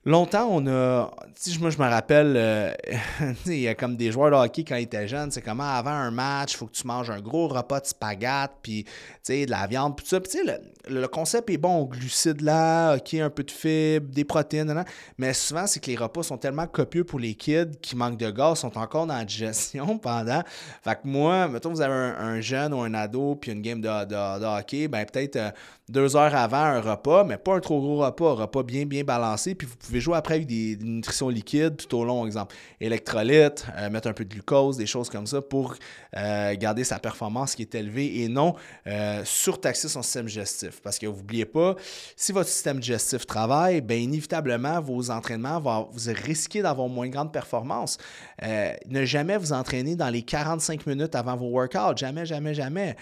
[0.05, 1.13] Longtemps, on a.
[1.61, 2.73] Moi, je me rappelle, euh,
[3.47, 5.31] il y a comme des joueurs de hockey quand ils étaient jeunes.
[5.31, 8.51] C'est comment avant un match, il faut que tu manges un gros repas de spaghettes,
[8.63, 8.85] puis
[9.29, 10.21] de la viande, puis tout ça.
[10.21, 14.85] Puis, le, le, concept est bon, glucides là, ok, un peu de fibres, des protéines,
[15.19, 18.31] mais souvent, c'est que les repas sont tellement copieux pour les kids qui manquent de
[18.31, 20.43] gaz, sont encore dans la digestion pendant.
[20.83, 24.05] Fait que moi, mettons, vous avez un, jeune ou un ado, puis une game de,
[24.07, 25.37] de, hockey, ben peut-être.
[25.37, 25.51] Euh,
[25.93, 29.05] deux heures avant un repas, mais pas un trop gros repas, un repas bien, bien
[29.05, 29.55] balancé.
[29.55, 33.91] Puis vous pouvez jouer après avec des, nutritions liquides tout au long, exemple électrolytes, euh,
[33.91, 35.75] mettre un peu de glucose, des choses comme ça pour
[36.17, 38.55] euh, garder sa performance qui est élevée et non
[38.87, 40.81] euh, surtaxer son système digestif.
[40.81, 41.77] Parce que n'oubliez pas,
[42.17, 47.33] si votre système digestif travaille, bien inévitablement, vos entraînements, vont, vous risquez d'avoir moins grande
[47.33, 47.99] performance.
[48.41, 51.97] ne jamais vous entraîner dans les 45 minutes avant vos workouts.
[51.97, 52.97] Jamais, jamais, jamais.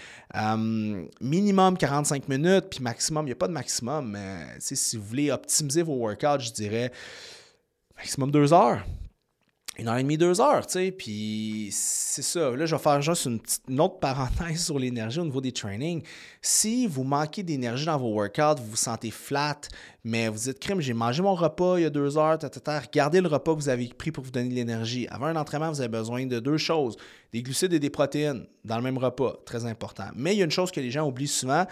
[1.21, 5.31] minimum 45 minutes, puis maximum, il n'y a pas de maximum, mais si vous voulez
[5.31, 6.93] optimiser vos workouts, je dirais
[7.97, 8.85] maximum deux heures.
[9.81, 10.91] Une heure et demie, deux heures, tu sais.
[10.91, 12.51] Puis c'est ça.
[12.51, 16.03] Là, je vais faire juste une, petite, autre parenthèse sur l'énergie au niveau des trainings.
[16.43, 19.61] Si vous manquez d'énergie dans vos workouts, vous vous sentez flat,
[20.05, 23.29] mais vous dites, crime, j'ai mangé mon repas il y a deux heures, regardez le
[23.29, 25.07] repas que vous avez pris pour vous donner de l'énergie.
[25.09, 26.99] Avant un entraînement, vous avez besoin de deux choses
[27.33, 29.37] des glucides et des protéines dans le même repas.
[29.47, 30.09] Très important.
[30.15, 31.65] Mais il y a une chose que les gens oublient souvent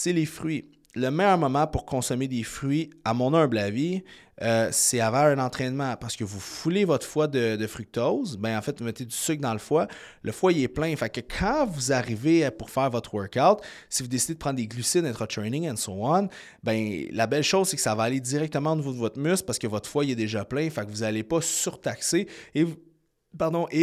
[0.00, 0.64] c'est les fruits.
[0.94, 4.02] Le meilleur moment pour consommer des fruits, à mon humble avis,
[4.40, 8.38] euh, c'est avant un entraînement parce que vous foulez votre foie de, fructose.
[8.38, 9.88] Ben, en fait, vous mettez du sucre dans le foie.
[10.22, 10.96] Le foie, est plein.
[10.96, 13.60] Fait que quand vous arrivez pour faire votre workout,
[13.90, 16.28] si vous décidez de prendre des glucides intra-training and so on,
[16.62, 19.44] ben, la belle chose, c'est que ça va aller directement au niveau de votre muscle
[19.44, 20.70] parce que votre foie est déjà plein.
[20.70, 22.64] Fait que vous n'allez pas surtaxer et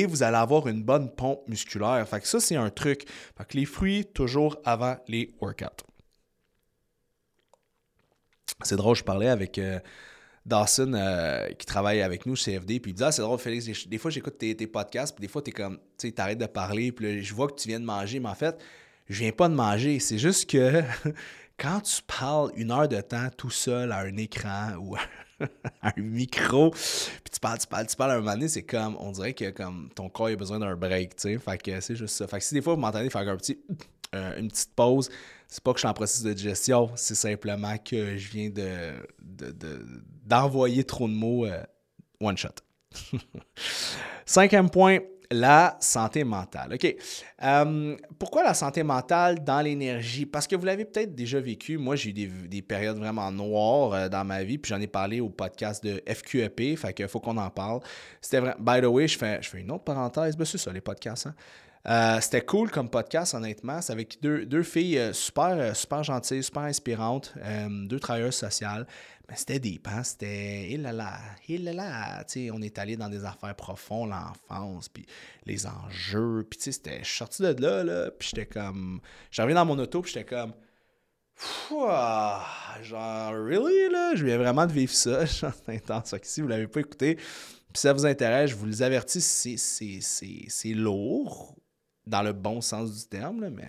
[0.06, 2.06] vous allez avoir une bonne pompe musculaire.
[2.10, 3.06] Fait que ça, c'est un truc.
[3.38, 5.87] Fait que les fruits, toujours avant les workouts.
[8.64, 9.80] C'est drôle, je parlais avec euh,
[10.46, 13.88] Dawson euh, qui travaille avec nous chez CFD, puis il dit Ah, c'est drôle, Félix,
[13.88, 16.92] des fois j'écoute tes, podcasts, puis des fois t'es comme, tu sais, t'arrêtes de parler,
[16.92, 18.58] puis je vois que tu viens de manger, mais en fait,
[19.10, 20.00] je viens pas de manger.
[20.00, 20.82] C'est juste que
[21.58, 24.96] quand tu parles une heure de temps tout seul à un écran ou
[25.82, 28.96] un micro, puis tu parles, tu parles, tu parles à un moment donné, c'est comme,
[29.00, 31.38] on dirait que comme ton corps a besoin d'un break, tu sais.
[31.38, 32.28] Fait que c'est juste ça.
[32.28, 33.60] Fait que si des fois vous m'entendez faire un petit,
[34.16, 35.10] euh, une petite pause,
[35.48, 38.94] c'est pas que je suis en processus de digestion, c'est simplement que je viens de,
[40.26, 41.64] d'envoyer trop de mots euh,
[42.20, 42.50] one shot.
[44.26, 45.00] Cinquième point,
[45.32, 46.74] la santé mentale.
[46.74, 46.96] OK.
[47.44, 50.26] Euh, pourquoi la santé mentale dans l'énergie?
[50.26, 51.78] Parce que vous l'avez peut-être déjà vécu.
[51.78, 55.20] Moi, j'ai eu des, périodes vraiment noires euh, dans ma vie, puis j'en ai parlé
[55.20, 57.80] au podcast de FQEP, fait qu'il faut qu'on en parle.
[58.22, 58.58] C'était vraiment...
[58.60, 60.36] By the way, je fais, je fais une autre parenthèse.
[60.36, 61.28] Ben, c'est ça, les podcasts.
[61.28, 61.36] Hein?
[61.90, 63.82] Euh, c'était cool comme podcast, honnêtement.
[63.82, 67.34] C'est avec deux, filles super, super gentilles, super inspirantes,
[67.70, 68.86] deux travailleuses sociales.
[69.30, 71.20] Mais c'était des hein, c'était il là là,
[71.50, 75.06] il là là, on est allé dans des affaires profondes, l'enfance, puis
[75.46, 79.02] les enjeux, puis tu sais, c'était, je suis sorti de là, là, puis j'étais comme,
[79.30, 80.54] j'arrivais dans mon auto, puis j'étais comme,
[81.70, 86.80] genre, really, là, je viens vraiment de vivre ça, c'est intense, si vous l'avez pas
[86.80, 91.54] écouté, puis ça vous intéresse, je vous les avertis, c'est lourd,
[92.08, 93.68] dans le bon sens du terme, là, mais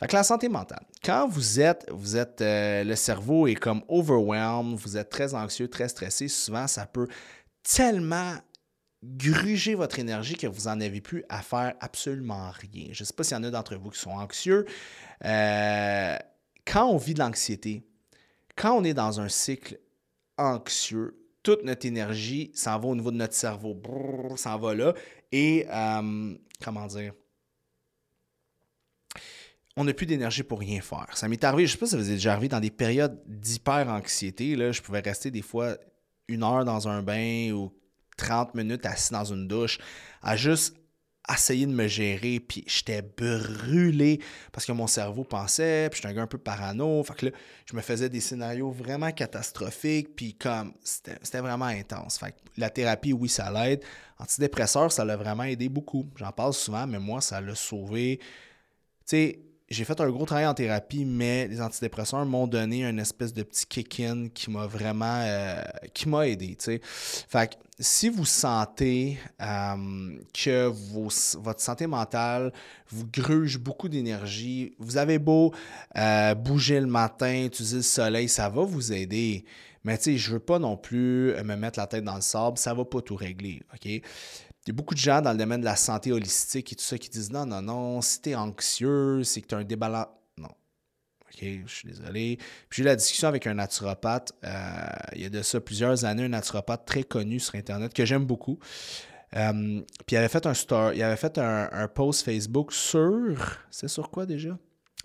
[0.00, 0.84] fait la santé mentale.
[1.04, 5.68] Quand vous êtes, vous êtes, euh, le cerveau est comme overwhelmed, vous êtes très anxieux,
[5.68, 7.06] très stressé, souvent ça peut
[7.62, 8.34] tellement
[9.02, 12.88] gruger votre énergie que vous n'en avez plus à faire absolument rien.
[12.92, 14.66] Je ne sais pas s'il y en a d'entre vous qui sont anxieux.
[15.24, 16.16] Euh,
[16.66, 17.86] quand on vit de l'anxiété,
[18.56, 19.78] quand on est dans un cycle
[20.36, 23.80] anxieux, toute notre énergie s'en va au niveau de notre cerveau,
[24.36, 24.94] s'en va là.
[25.32, 27.14] Et, euh, comment dire,
[29.76, 31.06] on n'a plus d'énergie pour rien faire.
[31.14, 33.20] Ça m'est arrivé, je sais pas si ça vous est déjà arrivé dans des périodes
[33.26, 34.56] d'hyper-anxiété.
[34.72, 35.76] Je pouvais rester des fois
[36.28, 37.72] une heure dans un bain ou
[38.16, 39.78] 30 minutes assis dans une douche
[40.22, 40.76] à juste
[41.32, 44.20] essayer de me gérer, puis j'étais brûlé
[44.52, 47.02] parce que mon cerveau pensait, puis j'étais un gars un peu parano.
[47.04, 47.32] Fait que là,
[47.66, 52.18] je me faisais des scénarios vraiment catastrophiques, puis comme c'était vraiment intense.
[52.18, 53.84] Fait que la thérapie, oui, ça l'aide.
[54.18, 56.10] Antidépresseur, ça l'a vraiment aidé beaucoup.
[56.16, 58.18] J'en parle souvent, mais moi, ça l'a sauvé.
[58.18, 58.26] Tu
[59.06, 63.32] sais, j'ai fait un gros travail en thérapie, mais les antidépresseurs m'ont donné une espèce
[63.32, 65.62] de petit kick-in qui m'a vraiment euh,
[65.94, 66.58] qui m'a aidé.
[66.58, 70.66] Fait que si vous sentez euh, que
[71.38, 72.52] votre santé mentale
[72.88, 75.54] vous gruge beaucoup d'énergie, vous avez beau
[75.96, 79.44] euh, bouger le matin, utiliser le soleil, ça va vous aider.
[79.84, 82.58] Mais tu sais, je veux pas non plus me mettre la tête dans le sable,
[82.58, 83.62] ça va pas tout régler.
[83.72, 84.02] OK?
[84.70, 86.84] Il y a beaucoup de gens dans le domaine de la santé holistique et tout
[86.84, 89.64] ça qui disent non, non, non, si tu es anxieux, c'est que tu as un
[89.64, 90.06] déballement.
[90.38, 90.46] Non.
[90.46, 92.36] OK, je suis désolé.
[92.68, 94.52] Puis j'ai eu la discussion avec un naturopathe, euh,
[95.16, 98.24] il y a de ça plusieurs années, un naturopathe très connu sur Internet que j'aime
[98.24, 98.60] beaucoup.
[99.34, 103.58] Euh, puis il avait fait un story, il avait fait un post Facebook sur.
[103.72, 104.56] C'est sur quoi déjà?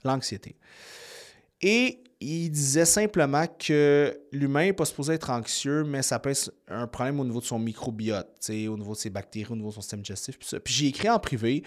[0.04, 0.58] L'anxiété.
[1.62, 6.51] Et il disait simplement que l'humain n'est pas supposé être anxieux, mais ça peut être
[6.67, 9.75] un problème au niveau de son microbiote, au niveau de ses bactéries, au niveau de
[9.75, 10.38] son système digestif.
[10.39, 11.63] Puis, puis j'ai écrit en privé,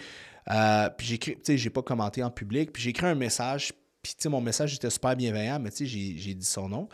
[0.50, 4.14] euh, puis j'ai écrit, j'ai pas commenté en public, puis j'ai écrit un message, puis
[4.28, 6.88] mon message était super bienveillant, mais j'ai dit son nom.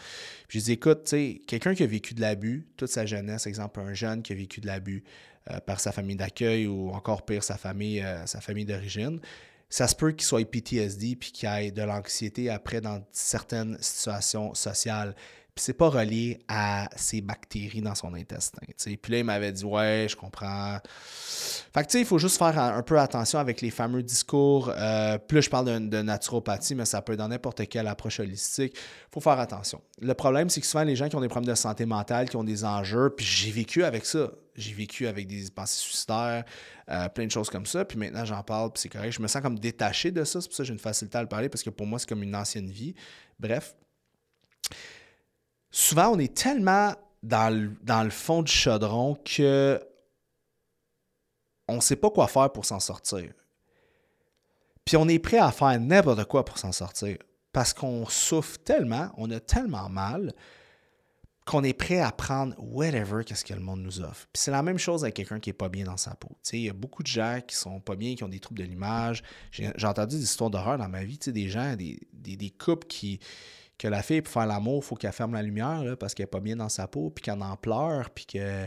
[0.49, 1.15] Puis j'ai dit, écoute,
[1.47, 4.61] quelqu'un qui a vécu de l'abus toute sa jeunesse, exemple un jeune qui a vécu
[4.61, 5.05] de l'abus
[5.51, 9.21] euh, par sa famille d'accueil ou encore pire, sa famille, euh, sa famille d'origine,
[9.75, 14.55] ça se peut qu'il soit PTSD puis qu'il ait de l'anxiété après dans certaines situations
[14.55, 15.17] sociales.
[15.53, 18.61] Puis c'est pas relié à ces bactéries dans son intestin.
[18.79, 20.79] Puis là, il m'avait dit Ouais, je comprends.
[21.75, 24.71] Fait que tu sais, il faut juste faire un, peu attention avec les fameux discours.
[24.77, 28.75] Euh, plus je parle de, naturopathie, mais ça peut être dans n'importe quelle approche holistique.
[28.77, 29.81] Il faut faire attention.
[30.01, 32.37] Le problème, c'est que souvent, les gens qui ont des problèmes de santé mentale, qui
[32.37, 34.31] ont des enjeux, puis j'ai vécu avec ça.
[34.55, 36.45] J'ai vécu avec des pensées suicidaires,
[36.89, 37.85] euh, plein de choses comme ça.
[37.85, 39.13] Puis maintenant, j'en parle, puis c'est correct.
[39.13, 40.41] Je me sens comme détaché de ça.
[40.41, 42.09] C'est pour ça que j'ai une facilité à le parler, parce que pour moi, c'est
[42.09, 42.95] comme une ancienne vie.
[43.39, 43.75] Bref.
[45.71, 49.81] Souvent, on est tellement dans le, dans le fond du chaudron que
[51.67, 53.33] on ne sait pas quoi faire pour s'en sortir.
[54.85, 57.17] Puis on est prêt à faire n'importe quoi pour s'en sortir.
[57.53, 60.33] Parce qu'on souffre tellement, on a tellement mal
[61.45, 64.27] qu'on est prêt à prendre whatever qu'est-ce que le monde nous offre.
[64.33, 66.31] Puis c'est la même chose avec quelqu'un qui n'est pas bien dans sa peau.
[66.53, 68.67] Il y a beaucoup de gens qui sont pas bien, qui ont des troubles de
[68.67, 69.23] l'image.
[69.51, 73.21] J'ai entendu des histoires d'horreur dans ma vie, des gens, des, des, couples qui,
[73.77, 76.31] que la fille, pour faire l'amour, il faut qu'elle ferme la lumière parce qu'elle n'est
[76.31, 78.67] pas bien dans sa peau, puis qu'elle en pleure, puis que...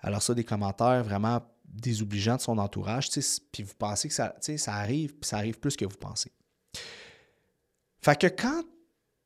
[0.00, 3.08] Alors ça, des commentaires vraiment désobligeants de son entourage,
[3.52, 6.30] puis vous pensez que ça, ça arrive, puis ça arrive plus que vous pensez.
[8.00, 8.62] Fait que quand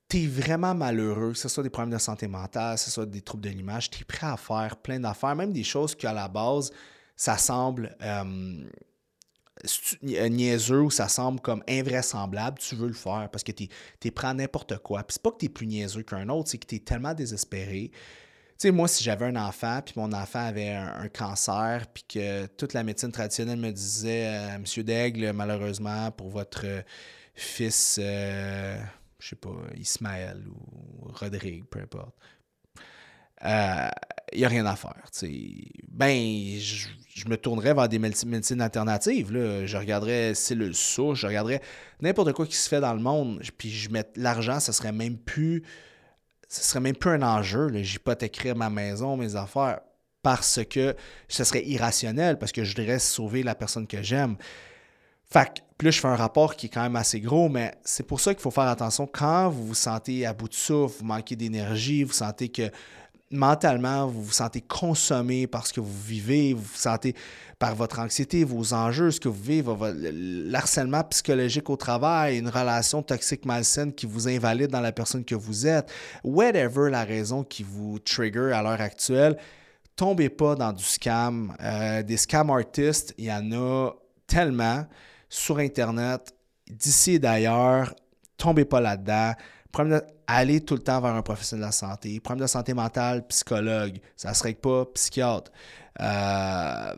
[0.09, 3.07] tu es vraiment malheureux, que ce soit des problèmes de santé mentale, que ce soit
[3.07, 6.07] des troubles de l'image, tu es prêt à faire plein d'affaires, même des choses qui,
[6.07, 6.73] à la base,
[7.15, 8.65] ça semble euh,
[10.03, 13.69] niaiseux ou ça semble comme invraisemblable, tu veux le faire parce que tu
[14.05, 15.03] es, prêt à n'importe quoi.
[15.03, 17.13] Puis c'est pas que tu es plus niaiseux qu'un autre, c'est que tu es tellement
[17.13, 17.91] désespéré.
[17.91, 22.47] Tu sais, moi, si j'avais un enfant, puis mon enfant avait un, cancer, puis que
[22.47, 26.65] toute la médecine traditionnelle me disait, euh, Monsieur Daigle, malheureusement, pour votre
[27.35, 28.77] fils, euh,
[29.21, 32.15] je sais pas, Ismaël ou Rodrigue, peu importe,
[33.43, 33.89] il euh,
[34.37, 34.95] n'y a rien à faire.
[35.89, 39.31] Ben, je, me tournerais vers des médecines alternatives.
[39.33, 41.61] Je regarderais cellules souches, je regarderais
[42.01, 45.19] n'importe quoi qui se fait dans le monde, puis je mets l'argent, ce serait même
[45.19, 45.63] plus.
[46.49, 47.71] Ce serait même plus un enjeu.
[47.83, 49.81] J'hypothéquerais ma maison, mes affaires,
[50.23, 50.97] parce que
[51.29, 54.37] ce serait irrationnel, parce que je voudrais sauver la personne que j'aime.
[55.31, 58.21] Fait que, je fais un rapport qui est quand même assez gros, mais c'est pour
[58.21, 61.37] ça qu'il faut faire attention quand vous vous sentez à bout de souffle, vous manquez
[61.37, 62.71] d'énergie, vous sentez que
[63.31, 67.15] mentalement, vous vous sentez consommé par ce que vous vivez, vous vous sentez
[67.59, 69.71] par votre anxiété, vos enjeux, ce que vous vivez,
[70.47, 75.35] l'harcèlement psychologique au travail, une relation toxique malsaine qui vous invalide dans la personne que
[75.35, 75.91] vous êtes,
[76.25, 79.37] whatever la raison qui vous trigger à l'heure actuelle,
[79.95, 81.55] tombez pas dans du scam.
[81.61, 83.91] Euh, des scam artistes, il y en a
[84.27, 84.87] tellement
[85.29, 86.35] sur Internet,
[86.71, 87.95] d'ici et d'ailleurs,
[88.37, 89.33] tombez pas là-dedans.
[90.27, 92.19] Allez tout le temps vers un professionnel de la santé.
[92.21, 93.99] Problème de santé mentale, psychologue.
[94.17, 95.51] Ça ne se règle pas, psychiatre.
[96.01, 96.95] Euh,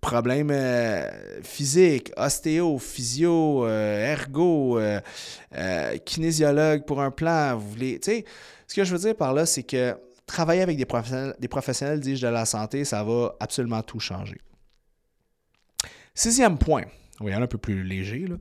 [0.00, 1.08] problème euh,
[1.42, 4.80] physique, ostéo, physio, euh, ergo,
[6.04, 7.56] kinésiologue pour un plan.
[7.56, 8.00] Vous voulez.
[8.00, 8.24] Tu
[8.66, 9.96] ce que je veux dire par là, c'est que
[10.26, 14.40] travailler avec des professionnels, des professionnels, dis-je, de la santé, ça va absolument tout changer.
[16.14, 16.84] Sixième point,
[17.20, 18.36] oui, un peu plus léger, là.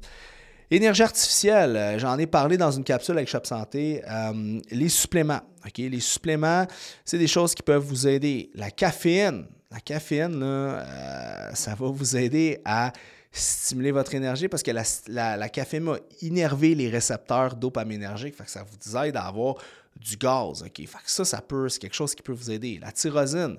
[0.72, 4.04] Énergie artificielle, euh, j'en ai parlé dans une capsule avec Shop Santé.
[4.08, 5.42] Euh, les suppléments.
[5.66, 5.78] OK?
[5.78, 6.68] Les suppléments,
[7.04, 8.52] c'est des choses qui peuvent vous aider.
[8.54, 12.94] La caféine, la caféine, là, ça va vous aider à
[13.32, 18.36] stimuler votre énergie parce que la, caféine va innerver les récepteurs dopaminergiques.
[18.36, 19.56] Fait que ça vous aide à avoir
[19.96, 20.64] du gaz.
[20.64, 20.78] OK?
[20.78, 22.80] Fait que ça, ça peut, c'est quelque chose qui peut vous aider.
[22.82, 23.58] La tyrosine,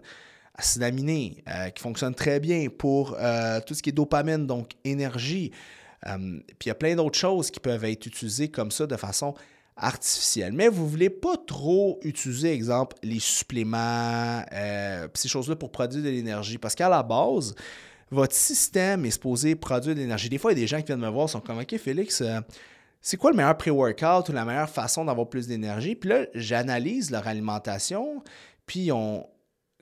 [0.60, 4.72] acide aminé, euh, qui fonctionne très bien pour euh, tout ce qui est dopamine, donc
[4.84, 5.50] énergie.
[6.06, 6.16] Euh,
[6.58, 9.34] puis il y a plein d'autres choses qui peuvent être utilisées comme ça de façon
[9.76, 10.52] artificielle.
[10.52, 14.42] Mais vous ne voulez pas trop utiliser, exemple, les suppléments,
[15.14, 16.58] ces choses-là pour produire de l'énergie.
[16.58, 17.54] Parce qu'à la base,
[18.10, 20.28] votre système est supposé produire de l'énergie.
[20.28, 22.22] Des fois, il y a des gens qui viennent me voir, sont comme OK, Félix,
[23.00, 25.94] c'est quoi le meilleur pré-workout ou la meilleure façon d'avoir plus d'énergie?
[25.94, 28.22] Puis là, j'analyse leur alimentation,
[28.66, 29.26] puis on,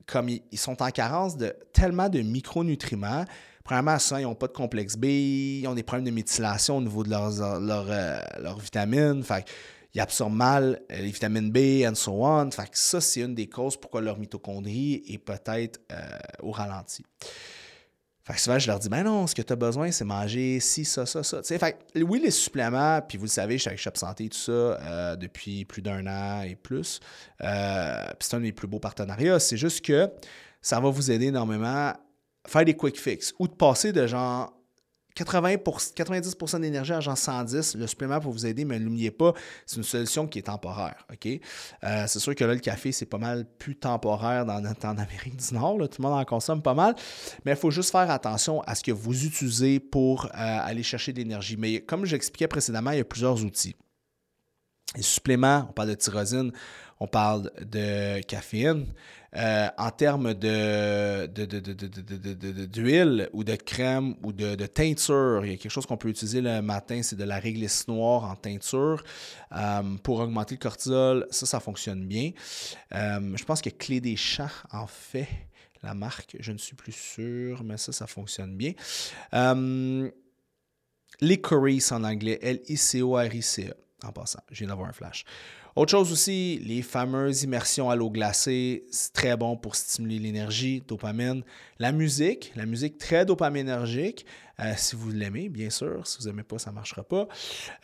[0.09, 3.25] comme ils, sont en carence de tellement de micronutriments,
[3.63, 6.81] premièrement, ça, ils n'ont pas de complexe B, ils ont des problèmes de méthylation au
[6.81, 8.21] niveau de leurs, euh,
[8.59, 9.23] vitamines.
[9.23, 9.45] Fait
[9.95, 12.51] ils absorbent mal euh, les vitamines B, and so on.
[12.51, 15.81] Fait ça, c'est une des causes pourquoi leur mitochondrie est peut-être
[16.43, 17.05] au ralenti.
[18.29, 20.61] Fait que souvent, je leur dis, ben non, ce que tu as besoin, c'est manger
[20.61, 21.43] ci, ça, ça, ça.
[21.43, 24.53] fait oui, les suppléments, puis vous le savez, je suis avec Shop Santé, tout ça,
[24.53, 27.01] euh, depuis plus d'un an et plus.
[27.43, 29.39] Euh, puis c'est un de mes plus beaux partenariats.
[29.41, 30.11] C'est juste que
[30.61, 32.01] ça va vous aider énormément à
[32.47, 34.53] faire des quick fix ou de passer de genre
[35.19, 39.33] 80 pour, 90% d'énergie à genre 110, le supplément pour vous aider, mais n'oubliez pas,
[39.67, 41.07] c'est une solution qui est temporaire.
[41.83, 45.37] Euh, c'est sûr que là, le café, c'est pas mal plus temporaire dans, en Amérique
[45.37, 45.79] du Nord.
[45.79, 46.95] Tout le monde en consomme pas mal.
[47.45, 51.13] Mais il faut juste faire attention à ce que vous utilisez pour euh, aller chercher
[51.13, 51.57] de l'énergie.
[51.57, 53.75] Mais comme j'expliquais précédemment, il y a plusieurs outils.
[54.97, 56.53] Les suppléments, on parle de tyrosine,
[57.01, 58.87] on parle de caféine.
[59.37, 61.27] Euh, en termes de,
[62.67, 66.41] d'huile ou de crème ou de, teinture, il y a quelque chose qu'on peut utiliser
[66.41, 69.05] le matin, c'est de la réglisse noire en teinture
[69.53, 71.27] euh, pour augmenter le cortisol.
[71.31, 72.31] Ça, ça fonctionne bien.
[72.95, 75.29] Euh, je pense que Clé des Champs en fait
[75.85, 78.73] la marque, je ne suis plus sûr, mais ça, ça fonctionne bien.
[81.21, 85.25] Licorice en anglais, L-I-C-O-R-I-C-E, en passant, je viens d'avoir un flash.
[85.77, 90.83] Autre chose aussi, les fameuses immersions à l'eau glacée, c'est très bon pour stimuler l'énergie,
[90.87, 91.43] dopamine.
[91.79, 94.27] La musique, la musique très dopaminergique,
[94.61, 96.07] euh, si vous l'aimez, bien sûr.
[96.07, 97.29] Si vous n'aimez pas, ça ne marchera pas.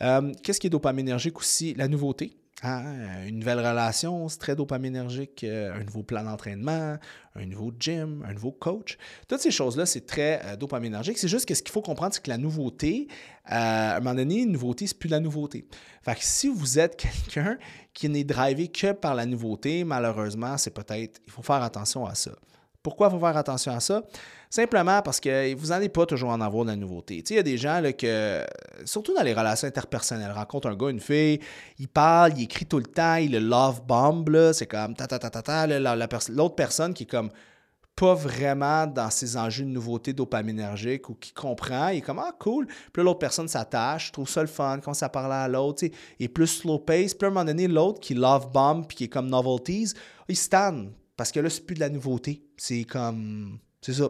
[0.01, 1.73] Euh, qu'est-ce qui est dopaminergique aussi?
[1.75, 2.35] La nouveauté.
[2.63, 6.97] Hein, une nouvelle relation, c'est très dopaminergique, euh, un nouveau plan d'entraînement,
[7.35, 8.97] un nouveau gym, un nouveau coach.
[9.27, 11.17] Toutes ces choses-là, c'est très euh, dopaminergique.
[11.17, 14.15] C'est juste que ce qu'il faut comprendre, c'est que la nouveauté, euh, à un moment
[14.15, 15.67] donné, une nouveauté, c'est plus la nouveauté.
[16.03, 17.57] Fait que si vous êtes quelqu'un
[17.93, 22.15] qui n'est drivé que par la nouveauté, malheureusement, c'est peut-être, il faut faire attention à
[22.15, 22.31] ça.
[22.81, 24.03] Pourquoi il faut faire attention à ça?
[24.55, 27.21] Simplement parce que vous n'allez pas toujours en avoir de la nouveauté.
[27.29, 28.41] Il y a des gens là, que,
[28.85, 31.41] surtout dans les relations interpersonnelles, rencontrent un gars, une fille,
[31.77, 35.19] il parle, il écrit tout le temps, il le love bomb, c'est comme ta ta
[35.19, 37.31] ta ta ta, l'autre personne qui est comme
[37.97, 42.33] pas vraiment dans ses enjeux de nouveauté dopaminergique ou qui comprend, il est comme Ah,
[42.39, 42.65] cool.
[42.93, 46.29] Puis l'autre personne s'attache, trouve ça le fun, commence à parler à l'autre, il est
[46.29, 47.13] plus slow pace.
[47.13, 49.91] Puis à un moment donné, l'autre qui love bomb puis qui est comme novelties,
[50.29, 52.41] il stand parce que là, c'est plus de la nouveauté.
[52.55, 53.59] C'est comme.
[53.81, 54.07] C'est ça.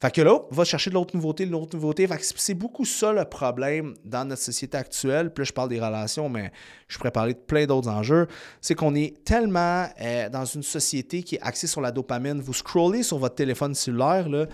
[0.00, 2.06] Fait que là, va chercher de l'autre nouveauté, de l'autre nouveauté.
[2.06, 5.32] Fait que c'est beaucoup ça le problème dans notre société actuelle.
[5.32, 6.52] Puis là, je parle des relations, mais
[6.86, 8.28] je pourrais parler de plein d'autres enjeux.
[8.60, 12.40] C'est qu'on est tellement euh, dans une société qui est axée sur la dopamine.
[12.40, 14.46] Vous scrollez sur votre téléphone cellulaire, là,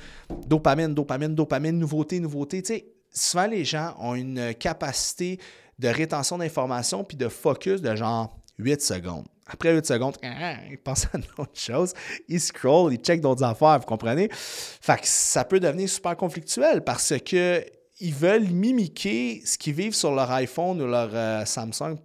[0.46, 2.62] dopamine, dopamine, dopamine, nouveauté, nouveauté.
[3.10, 5.38] Souvent les gens ont une capacité
[5.78, 9.26] de rétention d'informations puis de focus de genre 8 secondes.
[9.46, 10.16] Après 8 secondes,
[10.70, 11.92] il pense à autre chose.
[12.28, 14.28] Il scroll, il check d'autres affaires, vous comprenez?
[14.32, 17.64] Fait que ça peut devenir super conflictuel parce que
[18.00, 21.96] ils veulent mimiquer ce qu'ils vivent sur leur iPhone ou leur euh, Samsung,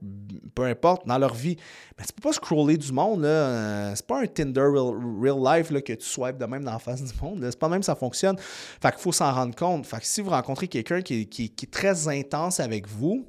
[0.54, 1.58] peu importe, dans leur vie.
[1.98, 3.28] Mais tu peux pas scroller du monde, là.
[3.28, 6.80] Euh, c'est pas un Tinder real, life là, que tu swipes de même dans la
[6.80, 7.44] face du monde.
[7.44, 8.38] C'est pas même ça fonctionne.
[8.38, 9.86] Fait qu'il faut s'en rendre compte.
[9.86, 13.26] Fait que si vous rencontrez quelqu'un qui, qui, est très intense avec vous,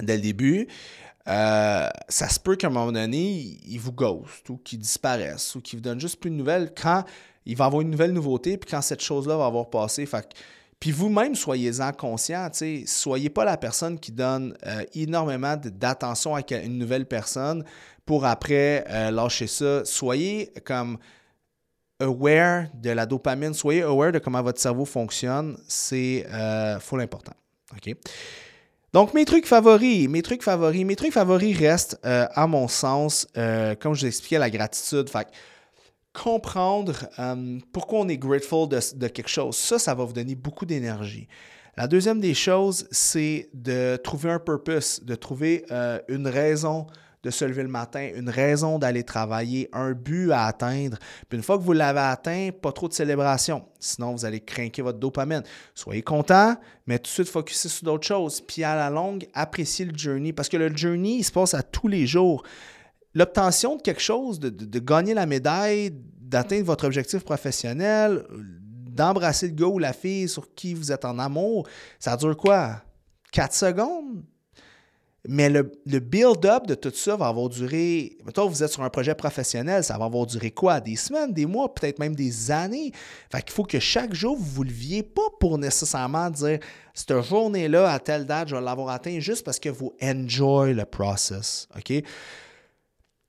[0.00, 0.68] dès le début,
[1.30, 5.60] euh, ça se peut qu'à un moment donné, il vous ghost ou qu'il disparaisse ou
[5.60, 7.04] qu'il vous donne juste plus de nouvelles quand
[7.46, 10.08] il va avoir une nouvelle nouveauté, puis quand cette chose-là va avoir passé.
[10.80, 12.48] puis vous-même, soyez-en conscient.
[12.86, 17.64] Soyez pas la personne qui donne euh, énormément d'attention à une nouvelle personne
[18.04, 19.84] pour après euh, lâcher ça.
[19.84, 20.98] Soyez comme
[22.00, 25.56] aware de la dopamine, soyez aware de comment votre cerveau fonctionne.
[25.68, 26.26] C'est
[26.80, 27.34] full important.
[27.72, 27.94] OK?
[28.92, 33.28] Donc, mes trucs favoris, mes trucs favoris, mes trucs favoris restent, euh, à mon sens,
[33.36, 35.08] euh, comme je vous expliquais, la gratitude.
[35.08, 35.28] Fait
[36.12, 40.66] comprendre euh, pourquoi on est grateful de, quelque chose, ça, ça va vous donner beaucoup
[40.66, 41.28] d'énergie.
[41.76, 45.64] La deuxième des choses, c'est de trouver un purpose, de trouver
[46.08, 46.88] une raison
[47.22, 50.98] de se lever le matin, une raison d'aller travailler, un but à atteindre.
[51.28, 53.64] Puis une fois que vous l'avez atteint, pas trop de célébration.
[53.78, 55.42] Sinon, vous allez craquer votre dopamine.
[55.74, 56.56] Soyez content,
[56.86, 58.40] mais tout de suite focuser sur d'autres choses.
[58.40, 60.32] Puis à la longue, appréciez le journey.
[60.32, 62.42] Parce que le journey, il se passe à tous les jours.
[63.12, 69.66] L'obtention de quelque chose, de, gagner la médaille, d'atteindre votre objectif professionnel, d'embrasser le gars
[69.66, 71.68] ou la fille sur qui vous êtes en amour,
[71.98, 72.82] ça dure quoi?
[73.32, 74.24] 4 secondes?
[75.28, 78.16] Mais le, build-up de tout ça va avoir duré.
[78.24, 80.80] Mettons, vous êtes sur un projet professionnel, ça va avoir duré quoi?
[80.80, 82.92] Des semaines, des mois, peut-être même des années.
[83.30, 86.58] Fait qu'il faut que chaque jour, vous vous leviez pas pour nécessairement dire
[86.94, 90.84] cette journée-là, à telle date, je vais l'avoir atteint juste parce que vous enjoy le
[90.86, 91.68] process.
[91.76, 92.02] OK?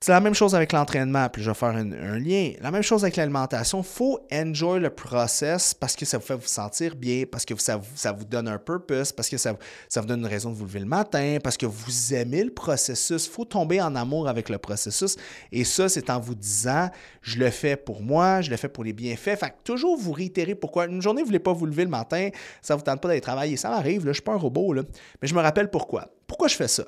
[0.02, 2.54] C'est la même chose avec l'entraînement, puis je vais faire un, lien.
[2.60, 3.84] La même chose avec l'alimentation.
[3.84, 7.76] Faut enjoy le process parce que ça vous fait vous sentir bien, parce que ça,
[7.76, 10.86] vous donne un purpose, parce que ça, vous donne une raison de vous lever le
[10.86, 13.28] matin, parce que vous aimez le processus.
[13.28, 15.14] Faut tomber en amour avec le processus.
[15.52, 16.90] Et ça, c'est en vous disant,
[17.20, 19.38] je le fais pour moi, je le fais pour les bienfaits.
[19.38, 20.86] Fait que toujours vous réitérer pourquoi.
[20.86, 22.28] Une journée, vous ne voulez pas vous lever le matin,
[22.60, 23.56] ça ne vous tente pas d'aller travailler.
[23.56, 26.08] Ça m'arrive, je ne suis pas un robot, mais je me rappelle pourquoi.
[26.26, 26.82] Pourquoi je fais ça?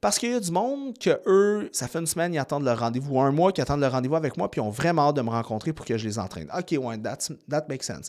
[0.00, 2.72] Parce qu'il y a du monde que eux, ça fait une semaine, ils attendent le
[2.72, 5.16] rendez-vous, ou un mois qu'ils attendent le rendez-vous avec moi, puis ils ont vraiment hâte
[5.16, 6.48] de me rencontrer pour que je les entraîne.
[6.56, 8.08] OK, ouais, that makes sense.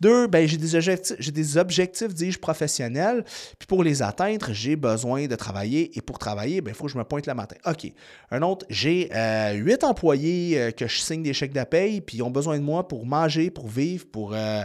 [0.00, 3.24] Deux, ben, j'ai des objectifs, j'ai des objectifs, dis-je, professionnels.
[3.58, 5.96] Puis pour les atteindre, j'ai besoin de travailler.
[5.96, 7.56] Et pour travailler, ben, il faut que je me pointe le matin.
[7.66, 7.92] OK.
[8.30, 12.18] Un autre, j'ai euh, huit employés euh, que je signe des chèques de paye, puis
[12.18, 14.34] ils ont besoin de moi pour manger, pour vivre, pour.
[14.34, 14.62] Euh,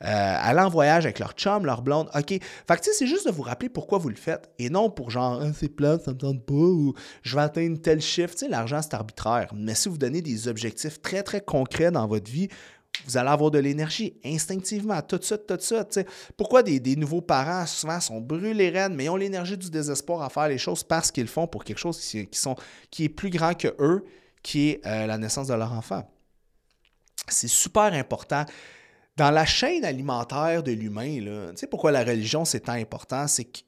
[0.00, 2.08] aller en voyage avec leur chum, leur blonde.
[2.14, 2.28] OK.
[2.28, 4.90] Fait que, tu sais, c'est juste de vous rappeler pourquoi vous le faites et non
[4.90, 8.32] pour genre, ah, c'est plat, ça me tente pas ou je vais atteindre tel chiffre.
[8.32, 9.52] Tu sais, l'argent, c'est arbitraire.
[9.56, 12.48] Mais si vous donnez des objectifs très, très concrets dans votre vie,
[13.06, 16.00] vous allez avoir de l'énergie instinctivement, tout de suite, tout de suite.
[16.36, 20.48] Pourquoi des, nouveaux parents souvent sont brûlés raides, mais ont l'énergie du désespoir à faire
[20.48, 22.56] les choses parce qu'ils font pour quelque chose qui, sont,
[22.90, 24.04] qui est plus grand que eux,
[24.42, 26.08] qui est euh, la naissance de leur enfant.
[27.28, 28.44] C'est super important
[29.16, 31.18] dans la chaîne alimentaire de l'humain,
[31.50, 33.58] tu sais pourquoi la religion c'est tant important, c'est que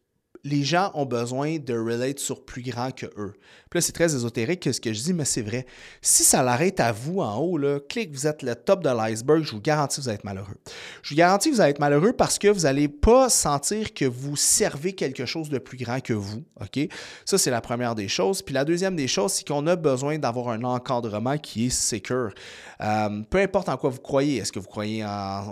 [0.45, 3.35] les gens ont besoin de relate sur plus grand que eux.
[3.69, 5.67] Puis là, c'est très ésotérique ce que je dis, mais c'est vrai.
[6.03, 9.45] Si ça l'arrête à vous en haut, là, clique, vous êtes le top de l'iceberg,
[9.45, 10.57] je vous garantis que vous allez être malheureux.
[11.03, 14.05] Je vous garantis que vous allez être malheureux parce que vous n'allez pas sentir que
[14.05, 16.43] vous servez quelque chose de plus grand que vous.
[16.61, 16.89] OK?
[17.25, 18.43] Ça, c'est la première des choses.
[18.43, 22.33] Puis la deuxième des choses, c'est qu'on a besoin d'avoir un encadrement qui est secure.
[22.81, 24.39] Euh, peu importe en quoi vous croyez.
[24.39, 25.05] Est-ce que vous croyez